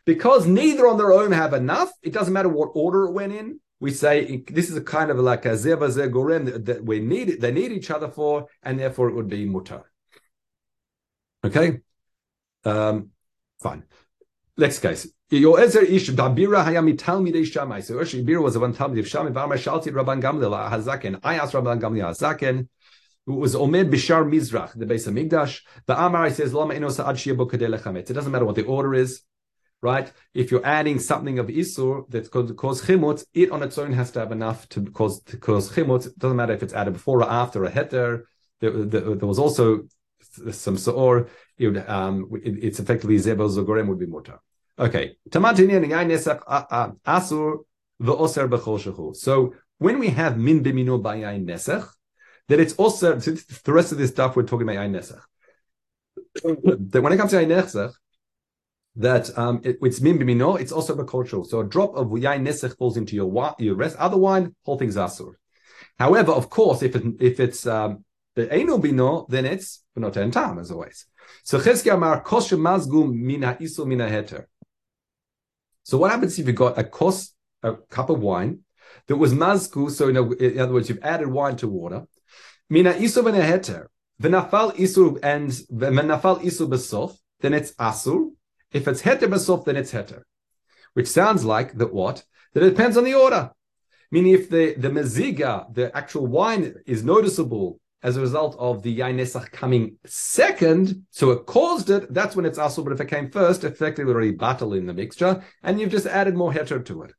because 0.05 0.46
neither 0.46 0.87
on 0.87 0.98
their 0.98 1.12
own 1.12 1.33
have 1.33 1.52
enough. 1.52 1.90
It 2.00 2.12
doesn't 2.12 2.33
matter 2.33 2.48
what 2.48 2.70
order 2.74 3.07
it 3.07 3.12
went 3.12 3.33
in. 3.33 3.61
We 3.81 3.90
say 3.90 4.44
this 4.46 4.70
is 4.70 4.76
a 4.76 4.83
kind 4.85 5.11
of 5.11 5.18
like 5.18 5.44
a 5.44 5.50
zeva 5.50 5.88
gorem 6.09 6.64
that 6.64 6.85
we 6.85 7.00
need. 7.00 7.40
They 7.40 7.50
need 7.50 7.72
each 7.72 7.90
other 7.90 8.09
for, 8.09 8.46
and 8.62 8.79
therefore 8.79 9.09
it 9.09 9.14
would 9.16 9.29
be 9.29 9.46
mutar. 9.46 9.83
Okay. 11.44 11.81
Um, 12.66 13.11
fine. 13.62 13.85
Next 14.59 14.81
case. 14.81 15.09
Yoezer 15.31 15.83
ish 15.83 16.11
Babira 16.11 16.64
hayami 16.64 16.96
talmidei 16.96 17.46
Shammai. 17.46 17.81
So 17.81 17.94
Ushi 17.94 18.24
Bira 18.24 18.42
was 18.42 18.59
one 18.59 18.74
talmid 18.74 18.98
of 18.98 19.09
Shammai. 19.09 19.31
V'amar 19.31 19.57
shalti 19.57 19.92
Rabban 19.92 20.20
Gamliel 20.20 20.70
hazaken. 20.70 21.20
I 21.22 21.37
asked 21.37 21.55
Rabban 21.55 21.81
Gamliel 21.81 22.11
hazaken. 22.11 22.68
Who 23.26 23.35
was 23.35 23.57
Omed 23.57 23.90
Bishar 23.90 24.24
Mizrach, 24.24 24.79
the 24.79 24.87
base 24.87 25.09
of 25.09 25.14
Migdash. 25.14 25.62
The 25.87 26.00
Amar 26.00 26.31
says 26.31 26.55
Lama 26.55 26.74
Inosa 26.74 27.09
Ad 27.09 27.96
It 27.96 28.12
doesn't 28.12 28.31
matter 28.31 28.44
what 28.44 28.55
the 28.55 28.64
order 28.64 28.94
is. 28.94 29.22
right? 29.83 30.12
If 30.33 30.52
you're 30.52 30.64
adding 30.64 31.00
something 31.00 31.40
of 31.40 31.48
isur 31.48 32.09
that's 32.09 32.29
going 32.29 32.46
to 32.46 32.55
cause 32.55 32.83
chimutz, 32.83 33.24
it 33.35 33.50
on 33.50 33.64
its 33.64 33.79
own 33.79 33.92
has 33.94 34.12
to 34.12 34.20
have 34.20 34.31
enough 34.31 34.68
to 34.70 34.85
cause 34.85 35.22
to 35.24 35.37
cause 35.38 35.72
chimutz. 35.72 36.07
It 36.07 36.18
doesn't 36.20 36.37
matter 36.37 36.52
if 36.52 36.62
it's 36.62 36.72
added 36.72 36.92
before 36.92 37.22
or 37.22 37.29
after 37.29 37.64
a 37.64 37.70
heter. 37.70 38.22
There, 38.61 38.70
there, 38.70 39.16
there 39.16 39.29
was 39.29 39.40
also 39.40 39.88
some 40.52 40.76
seor. 40.76 41.29
It 41.59 41.69
would, 41.69 41.88
um, 41.88 42.31
it, 42.42 42.59
it's 42.62 42.81
effectively 42.81 43.19
zebel 43.19 43.49
zogorem 43.49 43.88
would 43.88 43.99
be 43.99 44.07
mutar. 44.07 44.38
Okay, 44.79 45.16
asur 45.33 47.64
oser 48.01 48.49
bechol 48.49 49.16
So 49.16 49.55
when 49.79 49.99
we 49.99 50.09
have 50.09 50.38
min 50.38 50.62
b'mino 50.62 51.01
b'yayin 51.01 51.47
nesach, 51.47 51.88
that 52.49 52.61
it's 52.61 52.75
also 52.75 53.16
the 53.16 53.73
rest 53.73 53.92
of 53.92 53.99
this 53.99 54.11
stuff 54.11 54.37
we're 54.37 54.42
talking 54.42 54.69
about 54.69 54.77
yayin 54.77 54.92
nesach. 54.92 55.23
that 56.90 57.03
when 57.03 57.12
it 57.12 57.16
comes 57.16 57.31
to 57.31 57.38
yayin 57.38 57.49
nesach, 57.49 57.95
that 58.97 59.37
um, 59.38 59.61
it, 59.64 59.79
it's 59.83 60.01
min 60.01 60.19
b'mino, 60.19 60.61
it's 60.61 60.73
also 60.73 60.97
a 60.97 61.05
cultural. 61.05 61.45
So 61.45 61.61
a 61.61 61.64
drop 61.64 61.97
of 61.97 62.09
yain 62.09 62.47
nesech 62.47 62.77
falls 62.77 62.97
into 62.97 63.16
your 63.16 63.55
your 63.59 63.77
rest 63.77 63.97
other 63.97 64.19
wine, 64.19 64.55
whole 64.64 64.79
thing's 64.79 64.97
asur. 64.97 65.35
However, 65.99 66.33
of 66.33 66.51
course, 66.51 66.83
if 66.83 66.97
it, 66.97 67.05
if 67.21 67.40
it's 67.40 67.66
um, 67.66 68.05
the 68.37 68.53
eno 68.53 68.79
bino, 68.79 69.27
then 69.29 69.46
it's 69.46 69.83
not 69.96 70.16
en 70.16 70.31
tam 70.31 70.59
as 70.59 70.70
always. 70.70 71.07
So 71.42 71.59
Cheskia 71.59 71.94
Amar 71.94 72.22
kosher 72.22 72.57
mazgu 72.57 73.12
mina 73.12 73.57
isu 73.61 73.87
mina 73.87 74.09
heter. 74.09 74.44
So 75.83 75.99
what 75.99 76.11
happens 76.11 76.38
if 76.38 76.46
you 76.46 76.53
got 76.53 76.79
a 76.79 76.85
kos, 76.85 77.33
a 77.62 77.75
cup 77.75 78.11
of 78.11 78.20
wine 78.20 78.61
that 79.07 79.16
was 79.16 79.33
mazgu? 79.33 79.90
So 79.90 80.09
in, 80.09 80.16
a, 80.16 80.31
in 80.33 80.61
other 80.61 80.75
words, 80.75 80.88
you've 80.88 81.03
added 81.03 81.29
wine 81.29 81.57
to 81.57 81.68
water. 81.68 82.07
Mina 82.68 82.92
isu 82.92 83.22
heter. 83.22 83.87
V'nafal 84.22 84.77
isu 84.77 85.18
and 85.22 85.51
v'nafal 85.51 86.42
isu 86.42 86.68
besof. 86.68 87.16
Then 87.40 87.55
it's 87.55 87.72
asur. 87.72 88.33
If 88.70 88.87
it's 88.87 89.03
heter 89.03 89.29
basof, 89.29 89.64
then 89.64 89.77
it's 89.77 89.92
heter. 89.92 90.22
Which 90.92 91.09
sounds 91.09 91.44
like 91.44 91.79
that 91.79 91.92
what? 91.92 92.25
That 92.53 92.62
it 92.62 92.70
depends 92.70 92.96
on 92.96 93.05
the 93.05 93.14
order. 93.14 93.51
Meaning 94.11 94.35
if 94.35 94.51
the, 94.51 94.75
the 94.75 94.88
meziga, 94.88 95.72
the 95.75 95.94
actual 95.96 96.27
wine, 96.27 96.75
is 96.87 97.03
noticeable 97.03 97.81
as 98.02 98.16
a 98.16 98.20
result 98.20 98.56
of 98.59 98.82
the 98.82 98.98
yain 98.98 99.16
nesach 99.16 99.50
coming 99.50 99.96
second, 100.06 101.06
so 101.11 101.30
it 101.30 101.46
caused 101.46 101.90
it, 101.90 102.12
that's 102.12 102.37
when 102.37 102.44
it's 102.44 102.59
asul. 102.59 102.85
But 102.85 102.92
if 102.92 103.00
it 103.00 103.09
came 103.09 103.30
first, 103.30 103.64
effectively 103.64 104.12
already 104.12 104.32
battle 104.32 104.74
in 104.74 104.87
the 104.87 104.94
mixture, 104.94 105.42
and 105.62 105.80
you've 105.80 105.90
just 105.90 106.06
added 106.06 106.37
more 106.37 106.52
heter 106.52 106.85
to 106.85 107.02
it. 107.02 107.12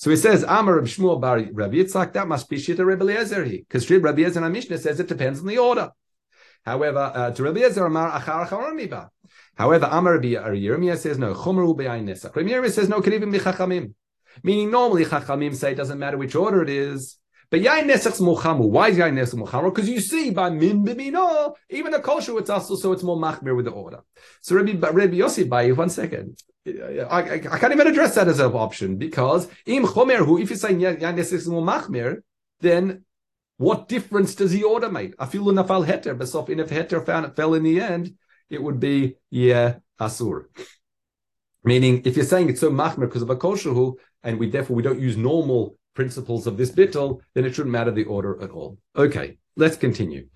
So 0.00 0.08
he 0.08 0.16
says, 0.16 0.44
Amar 0.44 0.76
Reb 0.76 0.86
Shmuel 0.86 1.20
Bar 1.20 1.40
Rabbi 1.52 1.74
Yitzchak, 1.74 2.14
that 2.14 2.26
must 2.26 2.48
be 2.48 2.56
Shita 2.56 2.86
Rabbi 2.86 3.02
Eliezer 3.02 3.44
because 3.44 3.90
Rabbi 3.90 4.22
Eliezer 4.22 4.42
in 4.42 4.50
Mishnah 4.50 4.78
says 4.78 4.98
it 4.98 5.08
depends 5.08 5.40
on 5.40 5.46
the 5.46 5.58
order. 5.58 5.90
However, 6.64 7.12
uh, 7.14 7.30
to 7.32 7.42
Rabbi 7.42 7.60
Eliezer 7.60 7.84
Amar 7.84 8.18
Achar 8.18 8.48
Achar 8.48 9.08
However, 9.56 9.88
Amar 9.90 10.14
Rabbi 10.14 10.28
Yirmiyah 10.28 10.96
says 10.96 11.18
no. 11.18 11.34
Chomeru 11.34 11.76
be'ayin 11.76 12.04
nesach. 12.04 12.34
Rabbi 12.34 12.48
Yirmiyah 12.48 12.70
says 12.70 12.88
no. 12.88 13.02
Could 13.02 13.12
even 13.12 13.30
be 13.30 13.40
chachamim. 13.40 13.92
Meaning, 14.42 14.70
normally 14.70 15.04
chachamim 15.04 15.54
say 15.54 15.72
it 15.72 15.74
doesn't 15.74 15.98
matter 15.98 16.16
which 16.16 16.34
order 16.34 16.62
it 16.62 16.70
is. 16.70 17.18
But 17.50 17.62
yain 17.62 17.86
nesach's 17.86 18.20
mochamu. 18.20 18.68
Why 18.68 18.88
is 18.88 18.98
yain 18.98 19.14
nesach 19.14 19.34
mochamu? 19.34 19.74
Because 19.74 19.88
you 19.88 20.00
see 20.00 20.30
by 20.30 20.50
min 20.50 20.84
b'mino, 20.84 21.54
even 21.68 21.94
a 21.94 22.00
kosher 22.00 22.38
it's 22.38 22.50
also 22.50 22.76
so 22.76 22.92
it's 22.92 23.02
more 23.02 23.16
machmir 23.16 23.56
with 23.56 23.64
the 23.64 23.72
order. 23.72 24.00
So 24.40 24.56
Rabbi 24.56 24.72
Rabbi 24.72 25.16
Yossi 25.16 25.48
Bayi, 25.48 25.76
one 25.76 25.90
second. 25.90 26.38
I, 26.66 27.00
I, 27.10 27.32
I, 27.34 27.58
can't 27.58 27.72
even 27.72 27.86
address 27.86 28.14
that 28.16 28.28
as 28.28 28.38
an 28.38 28.52
option 28.52 28.98
because 28.98 29.48
im 29.64 29.84
chomer 29.84 30.18
who 30.18 30.38
if 30.38 30.50
you 30.50 30.56
say 30.56 30.74
yain 30.74 31.00
nesach 31.00 31.46
machmir, 31.46 32.22
then 32.60 33.04
what 33.56 33.88
difference 33.88 34.34
does 34.36 34.52
the 34.52 34.62
order 34.62 34.90
make? 34.90 35.16
Afilu 35.16 35.52
nafal 35.52 35.84
heter, 35.84 36.16
but 36.16 36.50
if 36.50 36.70
heter 36.70 37.34
fell 37.34 37.54
in 37.54 37.62
the 37.64 37.80
end, 37.80 38.14
it 38.48 38.62
would 38.62 38.78
be 38.78 39.16
yeah 39.30 39.76
asur. 40.00 40.44
Meaning, 41.64 42.02
if 42.04 42.16
you're 42.16 42.24
saying 42.24 42.48
it's 42.48 42.60
so 42.60 42.70
machmer 42.70 43.00
because 43.00 43.22
of 43.22 43.30
a 43.30 43.36
kosherhu, 43.36 43.96
and 44.22 44.38
we 44.38 44.48
therefore 44.48 44.76
we 44.76 44.82
don't 44.82 45.00
use 45.00 45.16
normal 45.16 45.76
principles 45.94 46.46
of 46.46 46.56
this 46.56 46.70
bittel, 46.70 47.20
then 47.34 47.44
it 47.44 47.54
shouldn't 47.54 47.72
matter 47.72 47.90
the 47.90 48.04
order 48.04 48.42
at 48.42 48.50
all. 48.50 48.78
Okay, 48.96 49.38
let's 49.56 49.76
continue. 49.76 50.28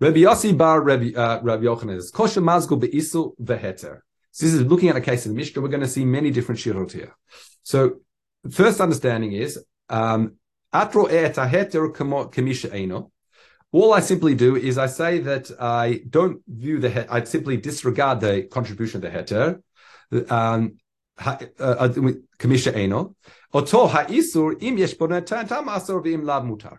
Rabbi 0.00 0.18
Yossi 0.18 0.56
bar 0.56 0.82
Rabbi, 0.82 1.12
uh, 1.14 1.40
Rabbi 1.42 1.64
Yochanan 1.64 2.12
kosher 2.12 2.40
mazgu 2.40 2.80
beisu 2.80 3.32
veheter. 3.40 4.00
So 4.32 4.46
this 4.46 4.54
is 4.54 4.62
looking 4.62 4.88
at 4.88 4.96
a 4.96 5.00
case 5.00 5.26
in 5.26 5.32
the 5.32 5.36
Mishnah. 5.36 5.62
We're 5.62 5.68
going 5.68 5.80
to 5.80 5.88
see 5.88 6.04
many 6.04 6.30
different 6.32 6.60
shirot 6.60 6.92
here. 6.92 7.14
So, 7.62 8.00
first 8.50 8.80
understanding 8.80 9.32
is 9.32 9.64
um, 9.88 10.36
atro 10.74 11.10
et 11.10 11.36
heter 11.36 11.92
kamisha 11.94 12.74
eno. 12.74 13.12
All 13.70 13.92
I 13.92 14.00
simply 14.00 14.34
do 14.34 14.56
is 14.56 14.76
I 14.76 14.86
say 14.86 15.20
that 15.20 15.50
I 15.60 16.00
don't 16.10 16.42
view 16.48 16.80
the 16.80 17.12
I 17.12 17.22
simply 17.24 17.56
disregard 17.56 18.20
the 18.20 18.42
contribution 18.42 19.04
of 19.04 19.12
the 19.12 19.18
heter. 19.18 20.30
Um, 20.30 20.78
Kamisha 21.18 22.74
eno. 22.74 23.14
Oto 23.52 23.86
im 23.88 24.78
yesh 24.78 24.94
tam 24.94 25.66
v'im 25.66 26.24
lav 26.24 26.44
mutar. 26.44 26.78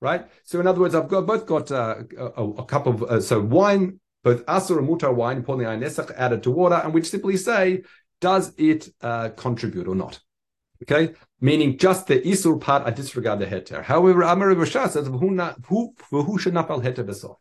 Right? 0.00 0.26
So 0.44 0.60
in 0.60 0.66
other 0.66 0.80
words, 0.80 0.94
I've 0.94 1.08
got 1.08 1.26
both 1.26 1.46
got 1.46 1.70
uh, 1.70 1.96
a, 2.18 2.42
a, 2.42 2.64
cup 2.66 2.86
of, 2.86 3.02
uh, 3.02 3.20
so 3.20 3.40
wine, 3.40 3.98
both 4.22 4.44
asur 4.44 4.78
and 4.78 4.88
mutar 4.88 5.14
wine, 5.14 5.42
pulling 5.42 5.66
nesach 5.66 6.14
added 6.16 6.42
to 6.42 6.50
water, 6.50 6.74
and 6.74 6.92
we 6.92 7.02
simply 7.02 7.36
say, 7.38 7.82
does 8.20 8.52
it 8.58 8.88
uh, 9.00 9.30
contribute 9.30 9.88
or 9.88 9.94
not? 9.94 10.20
Okay, 10.82 11.14
meaning 11.40 11.78
just 11.78 12.06
the 12.06 12.20
isur 12.20 12.60
part, 12.60 12.86
I 12.86 12.90
disregard 12.90 13.38
the 13.38 13.46
heter. 13.46 13.82
However, 13.82 14.22
Amar 14.22 14.48
Rishah 14.48 14.90
says 14.90 15.06
who 15.06 16.38
should 16.38 16.52
not 16.52 16.68
heter. 16.68 17.36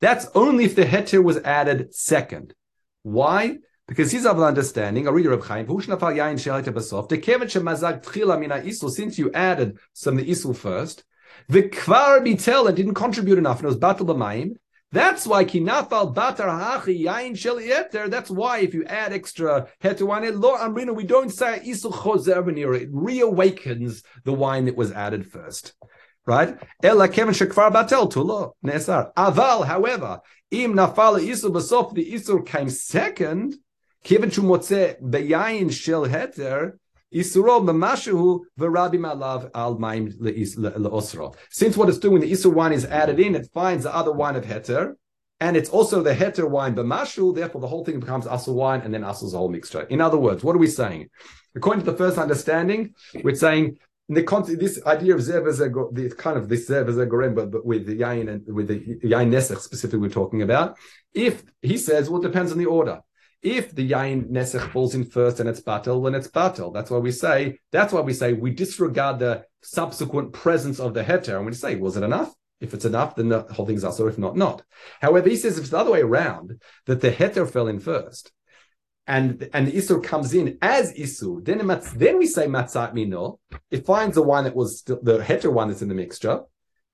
That's 0.00 0.26
only 0.34 0.64
if 0.64 0.76
the 0.76 0.84
heter 0.84 1.22
was 1.22 1.38
added 1.38 1.92
second. 1.94 2.54
Why? 3.02 3.58
Because 3.92 4.10
he's 4.10 4.24
of 4.24 4.40
understanding, 4.40 5.06
a 5.06 5.12
reader 5.12 5.32
of 5.32 5.44
Chaim, 5.44 5.66
since 5.68 5.84
you 9.18 9.30
added 9.34 9.78
some 9.92 10.18
of 10.18 10.24
the 10.24 10.30
isul 10.30 10.56
first, 10.56 11.04
the 11.50 11.64
kvar 11.64 12.24
bitel 12.24 12.64
that 12.64 12.74
didn't 12.74 12.94
contribute 12.94 13.36
enough, 13.36 13.58
and 13.58 13.66
it 13.66 13.68
was 13.68 13.76
battle 13.76 14.06
b'mayim, 14.06 14.54
that's 14.92 15.26
why 15.26 15.44
kinafal 15.44 16.14
batar 16.14 16.48
hachi 16.48 17.04
yain 17.04 17.36
shel 17.36 17.56
yeter. 17.56 18.08
That's 18.08 18.30
why 18.30 18.60
if 18.60 18.72
you 18.72 18.84
add 18.84 19.12
extra 19.12 19.68
heter 19.84 20.06
wine, 20.06 20.40
lo 20.40 20.56
amrina, 20.56 20.96
we 20.96 21.04
don't 21.04 21.28
say 21.28 21.60
isul 21.60 21.92
chozer 21.92 22.48
It 22.80 22.90
reawakens 22.94 24.02
the 24.24 24.32
wine 24.32 24.64
that 24.64 24.76
was 24.76 24.90
added 24.90 25.30
first. 25.30 25.74
Right? 26.24 26.56
Ela 26.82 27.08
kevin 27.08 27.34
shekvar 27.34 27.70
batel 27.70 28.10
tulo 28.10 28.52
nesar. 28.64 29.12
Aval, 29.12 29.66
however, 29.66 30.20
im 30.50 30.72
nafal 30.72 31.20
isul 31.20 31.50
basof 31.50 31.92
the 31.92 32.10
isul 32.10 32.46
came 32.46 32.70
second. 32.70 33.56
Kevin 34.04 34.30
shumotze 34.30 35.00
beyain 35.00 35.72
shel 35.72 36.06
heter. 36.06 36.72
Isuro 37.14 37.60
mamashu 37.60 38.40
v'rabi 38.58 38.94
malav 38.94 39.50
al 39.54 39.78
maim 39.78 40.10
leosro. 40.12 41.34
Since 41.50 41.76
what 41.76 41.90
it's 41.90 41.98
doing, 41.98 42.20
the 42.22 42.32
isur 42.32 42.52
wine 42.52 42.72
is 42.72 42.86
added 42.86 43.20
in, 43.20 43.34
it 43.34 43.48
finds 43.52 43.84
the 43.84 43.94
other 43.94 44.12
wine 44.12 44.34
of 44.34 44.44
heter, 44.44 44.94
and 45.38 45.54
it's 45.54 45.68
also 45.68 46.02
the 46.02 46.14
heter 46.14 46.48
wine 46.48 46.74
b'mashu. 46.74 47.34
Therefore, 47.34 47.60
the 47.60 47.66
whole 47.66 47.84
thing 47.84 48.00
becomes 48.00 48.24
asur 48.24 48.54
wine, 48.54 48.80
and 48.80 48.94
then 48.94 49.02
asur 49.02 49.24
is 49.24 49.34
a 49.34 49.36
whole 49.36 49.50
mixture. 49.50 49.82
In 49.82 50.00
other 50.00 50.16
words, 50.16 50.42
what 50.42 50.56
are 50.56 50.58
we 50.58 50.68
saying? 50.68 51.10
According 51.54 51.84
to 51.84 51.90
the 51.90 51.98
first 51.98 52.16
understanding, 52.16 52.94
we're 53.22 53.34
saying 53.34 53.76
the 54.08 54.56
this 54.58 54.82
idea 54.86 55.14
of 55.14 55.20
zev 55.20 55.46
as 55.46 55.60
a 55.60 55.70
kind 56.16 56.38
of 56.38 56.48
this 56.48 56.68
zev 56.68 56.88
as 56.88 56.96
a 56.96 57.06
gorem, 57.06 57.34
but, 57.34 57.50
but 57.50 57.66
with 57.66 57.86
the 57.86 57.98
yain 57.98 58.30
and 58.30 58.42
with 58.46 58.68
the 58.68 58.80
yain 59.04 59.30
nesach 59.30 59.60
specifically 59.60 60.00
we're 60.00 60.08
talking 60.08 60.40
about. 60.40 60.78
If 61.12 61.44
he 61.60 61.76
says, 61.76 62.08
well, 62.08 62.22
it 62.22 62.26
depends 62.26 62.52
on 62.52 62.58
the 62.58 62.66
order. 62.66 63.00
If 63.42 63.74
the 63.74 63.90
yain 63.90 64.30
nesech 64.30 64.70
falls 64.70 64.94
in 64.94 65.04
first 65.04 65.40
and 65.40 65.48
it's 65.48 65.60
battle, 65.60 66.02
then 66.02 66.14
it's 66.14 66.28
battle. 66.28 66.70
That's 66.70 66.90
why 66.90 66.98
we 66.98 67.10
say. 67.10 67.58
That's 67.72 67.92
why 67.92 68.00
we 68.00 68.14
say 68.14 68.34
we 68.34 68.52
disregard 68.52 69.18
the 69.18 69.44
subsequent 69.62 70.32
presence 70.32 70.78
of 70.78 70.94
the 70.94 71.02
heter, 71.02 71.36
and 71.36 71.46
we 71.46 71.52
say, 71.52 71.74
was 71.74 71.96
it 71.96 72.04
enough? 72.04 72.32
If 72.60 72.72
it's 72.72 72.84
enough, 72.84 73.16
then 73.16 73.28
the 73.28 73.40
whole 73.40 73.66
thing's 73.66 73.82
also. 73.82 74.06
If 74.06 74.16
not, 74.16 74.36
not. 74.36 74.62
However, 75.00 75.28
he 75.28 75.34
says 75.34 75.58
if 75.58 75.62
it's 75.62 75.70
the 75.70 75.78
other 75.78 75.90
way 75.90 76.02
around, 76.02 76.60
that 76.86 77.00
the 77.00 77.10
heter 77.10 77.50
fell 77.50 77.66
in 77.66 77.80
first, 77.80 78.30
and 79.08 79.48
and 79.52 79.66
the 79.66 79.72
isur 79.72 80.02
comes 80.02 80.32
in 80.32 80.58
as 80.62 80.92
isur, 80.92 81.44
then 81.44 81.58
then 81.96 82.18
we 82.18 82.26
say 82.26 82.46
matzat 82.46 82.94
mino. 82.94 83.40
It 83.72 83.84
finds 83.84 84.14
the 84.14 84.22
one 84.22 84.44
that 84.44 84.54
was 84.54 84.78
still, 84.78 85.00
the 85.02 85.18
heter 85.18 85.52
one 85.52 85.68
that's 85.68 85.82
in 85.82 85.88
the 85.88 85.94
mixture, 85.94 86.42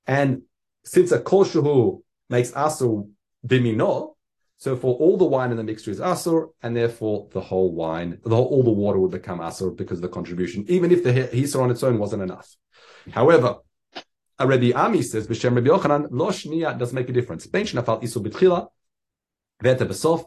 and 0.07 0.43
since 0.85 1.13
a 1.13 1.21
kol 1.21 2.03
makes 2.31 2.51
asur 2.53 3.11
bimino, 3.47 4.15
so 4.59 4.75
for 4.77 4.97
all 4.97 5.17
the 5.17 5.25
wine 5.25 5.53
in 5.53 5.57
the 5.57 5.63
mixture 5.63 5.93
is 5.93 6.01
asur, 6.01 6.49
and 6.63 6.77
therefore 6.77 7.29
the 7.31 7.41
whole 7.41 7.73
wine, 7.73 8.19
the 8.25 8.35
whole, 8.35 8.47
all 8.47 8.65
the 8.65 8.73
water 8.73 8.99
would 8.99 9.13
become 9.13 9.39
asur 9.39 9.75
because 9.77 9.99
of 9.99 10.03
the 10.03 10.09
contribution, 10.09 10.65
even 10.69 10.91
if 10.91 11.05
the 11.05 11.13
hisar 11.13 11.63
on 11.63 11.71
its 11.71 11.85
own 11.85 11.97
wasn't 11.97 12.21
enough. 12.21 12.57
However, 13.13 13.59
a 14.41 14.47
Rebbe 14.47 14.77
Ami 14.77 15.03
says, 15.03 15.29
B'Shem 15.29 15.55
Rebbe 15.55 15.71
Yochanan, 15.71 16.09
lo 16.11 16.31
shniya 16.31 16.77
does 16.77 16.93
make 16.93 17.09
a 17.09 17.13
difference. 17.13 17.47
Ben 17.47 17.67
shnafal 17.67 18.03
isu 18.03 18.27
b'tchila, 18.27 18.67
v'eta 19.63 19.87
b'sof, 19.87 20.25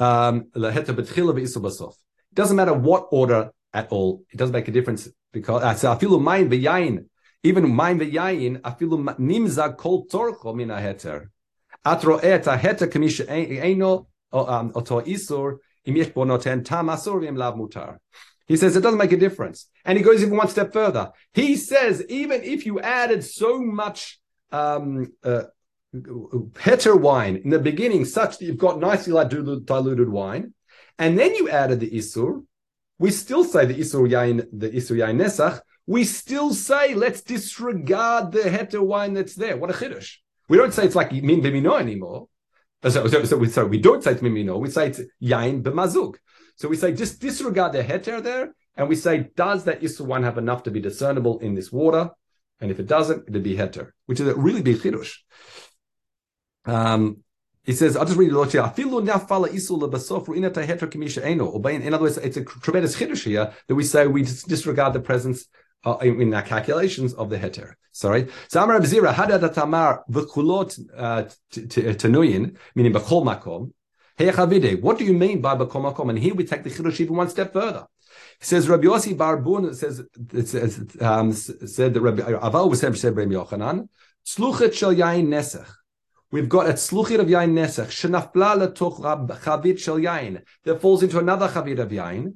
um, 0.00 0.42
b'tchila 0.54 1.34
v'isu 1.34 1.56
b'sof. 1.56 1.92
It 1.92 2.34
doesn't 2.34 2.56
matter 2.56 2.74
what 2.74 3.08
order 3.10 3.52
at 3.72 3.88
all. 3.90 4.22
It 4.30 4.36
doesn't 4.36 4.52
make 4.52 4.68
a 4.68 4.72
difference 4.72 5.08
because, 5.32 5.82
uh, 5.82 5.96
afilu 5.96 6.20
mayin 6.20 6.50
v'yayin, 6.50 7.06
even 7.42 7.64
mayin 7.64 7.98
v'yayin, 7.98 8.60
afilu 8.60 9.16
nimza 9.18 9.74
kol 9.78 10.06
torcho 10.06 10.54
min 10.54 10.68
heter. 10.68 11.30
He 18.48 18.56
says 18.56 18.76
it 18.76 18.80
doesn't 18.80 18.98
make 18.98 19.12
a 19.12 19.16
difference. 19.16 19.68
And 19.84 19.98
he 19.98 20.04
goes 20.04 20.22
even 20.22 20.36
one 20.36 20.48
step 20.48 20.72
further. 20.72 21.12
He 21.32 21.56
says 21.56 22.04
even 22.08 22.42
if 22.42 22.66
you 22.66 22.80
added 22.80 23.22
so 23.24 23.60
much 23.60 24.20
um, 24.50 25.12
uh, 25.22 25.44
heter 25.94 27.00
wine 27.00 27.36
in 27.44 27.50
the 27.50 27.58
beginning, 27.60 28.04
such 28.04 28.38
that 28.38 28.44
you've 28.44 28.58
got 28.58 28.80
nicely 28.80 29.12
diluted 29.64 30.08
wine, 30.08 30.54
and 30.98 31.16
then 31.18 31.34
you 31.34 31.48
added 31.48 31.80
the 31.80 31.90
isur, 31.90 32.44
we 32.98 33.10
still 33.10 33.44
say 33.44 33.64
the 33.66 33.78
isur 33.78 34.08
yain, 34.08 34.46
the 34.52 34.70
isur 34.70 34.96
yain 34.96 35.16
nesach. 35.20 35.60
We 35.86 36.02
still 36.02 36.52
say 36.52 36.94
let's 36.94 37.20
disregard 37.20 38.32
the 38.32 38.40
heter 38.40 38.84
wine 38.84 39.14
that's 39.14 39.36
there. 39.36 39.56
What 39.56 39.70
a 39.70 39.72
chiddush! 39.72 40.16
We 40.48 40.56
don't 40.56 40.72
say 40.72 40.84
it's 40.84 40.94
like 40.94 41.12
min 41.12 41.42
b'mino 41.42 41.80
anymore. 41.80 42.28
Uh, 42.82 42.90
so, 42.90 43.06
so, 43.08 43.24
so, 43.24 43.36
we, 43.36 43.48
so 43.48 43.66
we 43.66 43.80
don't 43.80 44.02
say 44.02 44.12
it's 44.12 44.22
min 44.22 44.34
b'mino. 44.34 44.60
We 44.60 44.70
say 44.70 44.88
it's 44.88 45.00
yain 45.22 45.62
b'mazug. 45.62 46.16
So 46.56 46.68
we 46.68 46.76
say 46.76 46.92
just 46.92 47.20
disregard 47.20 47.72
the 47.72 47.82
heter 47.82 48.22
there, 48.22 48.54
and 48.76 48.88
we 48.88 48.96
say 48.96 49.30
does 49.36 49.64
that 49.64 49.82
isur 49.82 50.06
wine 50.06 50.22
have 50.22 50.38
enough 50.38 50.62
to 50.64 50.70
be 50.70 50.80
discernible 50.80 51.38
in 51.40 51.54
this 51.54 51.70
water? 51.70 52.10
And 52.60 52.70
if 52.70 52.80
it 52.80 52.86
doesn't, 52.86 53.28
it'd 53.28 53.42
be 53.42 53.56
heter, 53.56 53.90
which 54.06 54.20
is 54.20 54.28
a 54.28 54.34
really 54.34 54.62
big 54.62 54.76
chiddush. 54.76 55.16
Um, 56.64 57.18
he 57.64 57.72
says, 57.72 57.96
I'll 57.96 58.04
just 58.04 58.16
read 58.16 58.32
it 58.32 58.52
here. 58.52 58.62
In 58.62 58.68
other 61.94 62.02
words, 62.02 62.18
it's 62.18 62.36
a 62.36 62.44
tremendous 62.44 62.96
chiddush 62.96 63.24
here 63.24 63.52
that 63.66 63.74
we 63.74 63.82
say 63.82 64.06
we 64.06 64.22
just 64.22 64.48
disregard 64.48 64.92
the 64.92 65.00
presence 65.00 65.46
uh, 65.84 65.96
in, 66.02 66.20
in, 66.20 66.34
our 66.34 66.42
calculations 66.42 67.14
of 67.14 67.30
the 67.30 67.38
heter. 67.38 67.74
Sorry. 67.92 68.28
So 68.48 68.62
Amar 68.62 68.80
Abzira, 68.80 69.12
Hadad 69.12 69.54
Tamar 69.54 70.04
v'kulot 70.10 70.78
uh, 70.96 71.24
tenuyin, 71.52 72.56
meaning 72.74 72.92
b'chol 72.92 73.24
makom. 73.24 73.72
Hey 74.16 74.30
what 74.76 74.98
do 74.98 75.04
you 75.04 75.12
mean 75.12 75.40
by 75.40 75.54
b'chol 75.54 75.92
makom? 75.92 76.10
And 76.10 76.18
here 76.18 76.34
we 76.34 76.44
take 76.44 76.62
the 76.62 76.70
chiddush 76.70 77.00
even 77.00 77.16
one 77.16 77.28
step 77.28 77.52
further. 77.52 77.86
He 78.38 78.44
says 78.44 78.68
Rabbi 78.68 78.84
Yossi 78.84 79.16
Barbun 79.16 79.74
says 79.74 80.02
says 80.48 80.86
um, 81.00 81.32
said 81.32 81.94
that 81.94 82.00
Rabbi 82.00 82.22
Aval 82.22 82.70
was 82.70 82.80
said 82.80 83.16
Rabbi 83.16 83.32
Yochanan 83.32 83.88
sluchet 84.24 84.74
shel 84.74 84.94
yain 84.94 85.28
nesach. 85.28 85.68
We've 86.30 86.48
got 86.48 86.66
a 86.66 86.72
sluchit 86.72 87.20
of 87.20 87.28
yain 87.28 87.52
nesach 87.52 87.88
shenafla 87.88 88.74
letoch 88.74 89.00
chavit 89.40 89.78
shel 89.78 89.98
yain 89.98 90.42
that 90.64 90.80
falls 90.80 91.02
into 91.02 91.18
another 91.18 91.48
chavit 91.48 91.78
of 91.78 91.90
yain. 91.90 92.34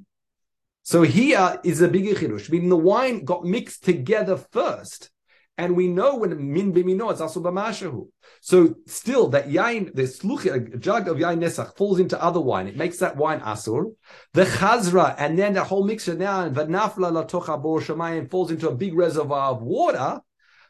So 0.83 1.03
here 1.03 1.59
is 1.63 1.81
a 1.81 1.87
bigger 1.87 2.15
chidush. 2.15 2.49
Meaning 2.49 2.69
the 2.69 2.77
wine 2.77 3.23
got 3.23 3.43
mixed 3.43 3.83
together 3.83 4.37
first, 4.37 5.11
and 5.57 5.75
we 5.75 5.87
know 5.87 6.15
when 6.15 6.53
min 6.53 6.73
bimino 6.73 7.11
it's 7.11 7.21
also 7.21 7.41
b'mashahu. 7.41 8.07
So 8.41 8.75
still, 8.87 9.27
that 9.29 9.49
yain, 9.49 9.93
the 9.93 10.03
sluchi, 10.03 10.73
a 10.73 10.77
jug 10.77 11.07
of 11.07 11.17
yain 11.17 11.39
nesach 11.39 11.77
falls 11.77 11.99
into 11.99 12.21
other 12.21 12.39
wine. 12.39 12.67
It 12.67 12.77
makes 12.77 12.97
that 12.97 13.15
wine 13.15 13.41
asur. 13.41 13.93
The 14.33 14.45
chazra, 14.45 15.15
and 15.19 15.37
then 15.37 15.53
the 15.53 15.63
whole 15.63 15.85
mixture 15.85 16.15
now, 16.15 16.41
and 16.45 16.55
v'nafla 16.55 17.11
latocha 17.11 17.61
bor 17.61 17.79
shemayim 17.79 18.29
falls 18.31 18.49
into 18.49 18.69
a 18.69 18.75
big 18.75 18.95
reservoir 18.95 19.51
of 19.51 19.61
water. 19.61 20.21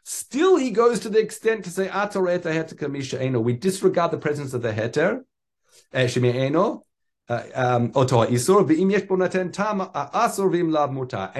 Still, 0.04 0.56
he 0.56 0.70
goes 0.70 1.00
to 1.00 1.08
the 1.08 1.20
extent 1.20 1.64
to 1.64 1.70
say 1.70 1.86
ator. 1.86 3.42
We 3.42 3.52
disregard 3.52 4.10
the 4.10 4.18
presence 4.18 4.52
of 4.52 4.60
the 4.60 4.72
heter, 4.72 5.20
eh, 5.92 6.08
eno. 6.16 6.82
Um, 7.28 7.92
and 7.94 8.06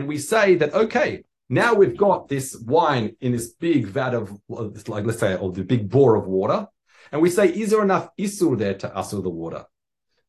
we 0.09 0.19
say 0.19 0.55
that 0.55 0.71
okay, 0.75 1.25
now 1.49 1.75
we've 1.75 1.97
got 1.97 2.29
this 2.29 2.57
wine 2.57 3.17
in 3.21 3.33
this 3.33 3.49
big 3.53 3.87
vat 3.87 4.15
of, 4.15 4.41
like, 4.49 5.05
let's 5.05 5.19
say, 5.19 5.37
or 5.37 5.53
the 5.53 5.65
big 5.65 5.91
bore 5.91 6.17
of 6.17 6.27
water. 6.27 6.67
And 7.11 7.21
we 7.21 7.29
say, 7.29 7.49
is 7.49 7.71
there 7.71 7.83
enough 7.83 8.09
isur 8.19 8.57
there 8.57 8.75
to 8.75 8.89
asur 8.89 9.23
the 9.23 9.29
water? 9.29 9.67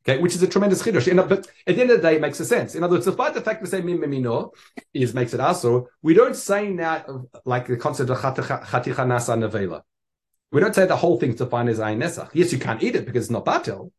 Okay, 0.05 0.21
which 0.21 0.35
is 0.35 0.43
a 0.43 0.47
tremendous 0.47 0.81
chiddush. 0.83 1.29
But 1.29 1.47
at 1.65 1.75
the 1.75 1.81
end 1.81 1.91
of 1.91 2.01
the 2.01 2.09
day, 2.09 2.15
it 2.15 2.21
makes 2.21 2.41
a 2.41 2.45
sense. 2.45 2.75
In 2.75 2.83
other 2.83 2.95
words, 2.95 3.05
despite 3.05 3.33
the 3.33 3.41
fact 3.41 3.61
we 3.61 3.69
say 3.69 3.79
min 3.79 3.99
b'mino 3.99 4.51
is 4.93 5.13
makes 5.13 5.33
it 5.33 5.39
asur, 5.39 5.85
we 6.01 6.13
don't 6.13 6.35
say 6.35 6.69
now 6.69 7.27
like 7.45 7.67
the 7.67 7.77
concept 7.77 8.09
of 8.09 8.17
chaticha 8.17 9.05
nasa 9.05 9.37
nevela. 9.37 9.83
We 10.51 10.59
don't 10.59 10.75
say 10.75 10.85
the 10.85 10.97
whole 10.97 11.17
thing's 11.17 11.35
defined 11.35 11.69
as 11.69 11.79
ayin. 11.79 12.29
Yes, 12.33 12.51
you 12.51 12.59
can't 12.59 12.83
eat 12.83 12.97
it 12.97 13.05
because 13.05 13.23
it's 13.23 13.31
not 13.31 13.45
batil. 13.45 13.91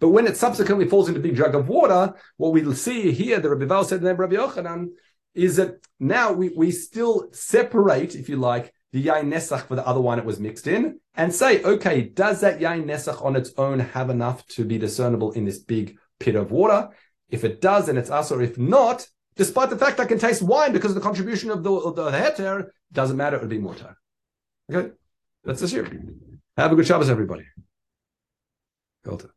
But 0.00 0.08
when 0.10 0.26
it 0.26 0.36
subsequently 0.36 0.88
falls 0.88 1.08
into 1.08 1.20
a 1.20 1.22
big 1.22 1.36
jug 1.36 1.54
of 1.54 1.68
water, 1.68 2.14
what 2.36 2.52
we'll 2.52 2.74
see 2.74 3.12
here, 3.12 3.40
the 3.40 3.50
Rabbi 3.50 3.66
Val 3.66 3.84
said 3.84 4.02
in 4.02 4.16
Rabbi 4.16 4.36
Yochanan, 4.36 4.88
is 5.34 5.56
that 5.56 5.84
now 5.98 6.32
we, 6.32 6.50
we 6.50 6.70
still 6.70 7.28
separate, 7.32 8.14
if 8.14 8.28
you 8.28 8.36
like, 8.36 8.72
the 8.92 9.04
yain 9.04 9.24
nesach 9.24 9.66
for 9.66 9.74
the 9.74 9.86
other 9.86 10.00
wine 10.00 10.20
it 10.20 10.24
was 10.24 10.38
mixed 10.38 10.68
in, 10.68 11.00
and 11.16 11.34
say, 11.34 11.62
okay, 11.64 12.02
does 12.02 12.40
that 12.40 12.60
yain 12.60 12.84
nesach 12.84 13.24
on 13.24 13.34
its 13.34 13.52
own 13.58 13.80
have 13.80 14.10
enough 14.10 14.46
to 14.46 14.64
be 14.64 14.78
discernible 14.78 15.32
in 15.32 15.44
this 15.44 15.58
big 15.58 15.98
pit 16.20 16.36
of 16.36 16.52
water? 16.52 16.88
If 17.28 17.42
it 17.42 17.60
does, 17.60 17.86
then 17.86 17.98
it's 17.98 18.10
us, 18.10 18.30
or 18.30 18.40
if 18.40 18.56
not, 18.56 19.08
despite 19.34 19.70
the 19.70 19.78
fact 19.78 19.98
I 19.98 20.04
can 20.04 20.20
taste 20.20 20.42
wine 20.42 20.72
because 20.72 20.92
of 20.92 20.94
the 20.94 21.00
contribution 21.00 21.50
of 21.50 21.64
the, 21.64 21.72
of 21.72 21.96
the 21.96 22.10
heter, 22.10 22.68
doesn't 22.92 23.16
matter, 23.16 23.36
it 23.36 23.40
would 23.40 23.50
be 23.50 23.58
more 23.58 23.74
time. 23.74 23.96
Okay, 24.72 24.92
that's 25.42 25.60
the 25.60 25.66
year. 25.68 25.90
Have 26.56 26.70
a 26.70 26.76
good 26.76 26.86
Shabbos, 26.86 27.10
everybody. 27.10 27.44
Filter. 29.04 29.34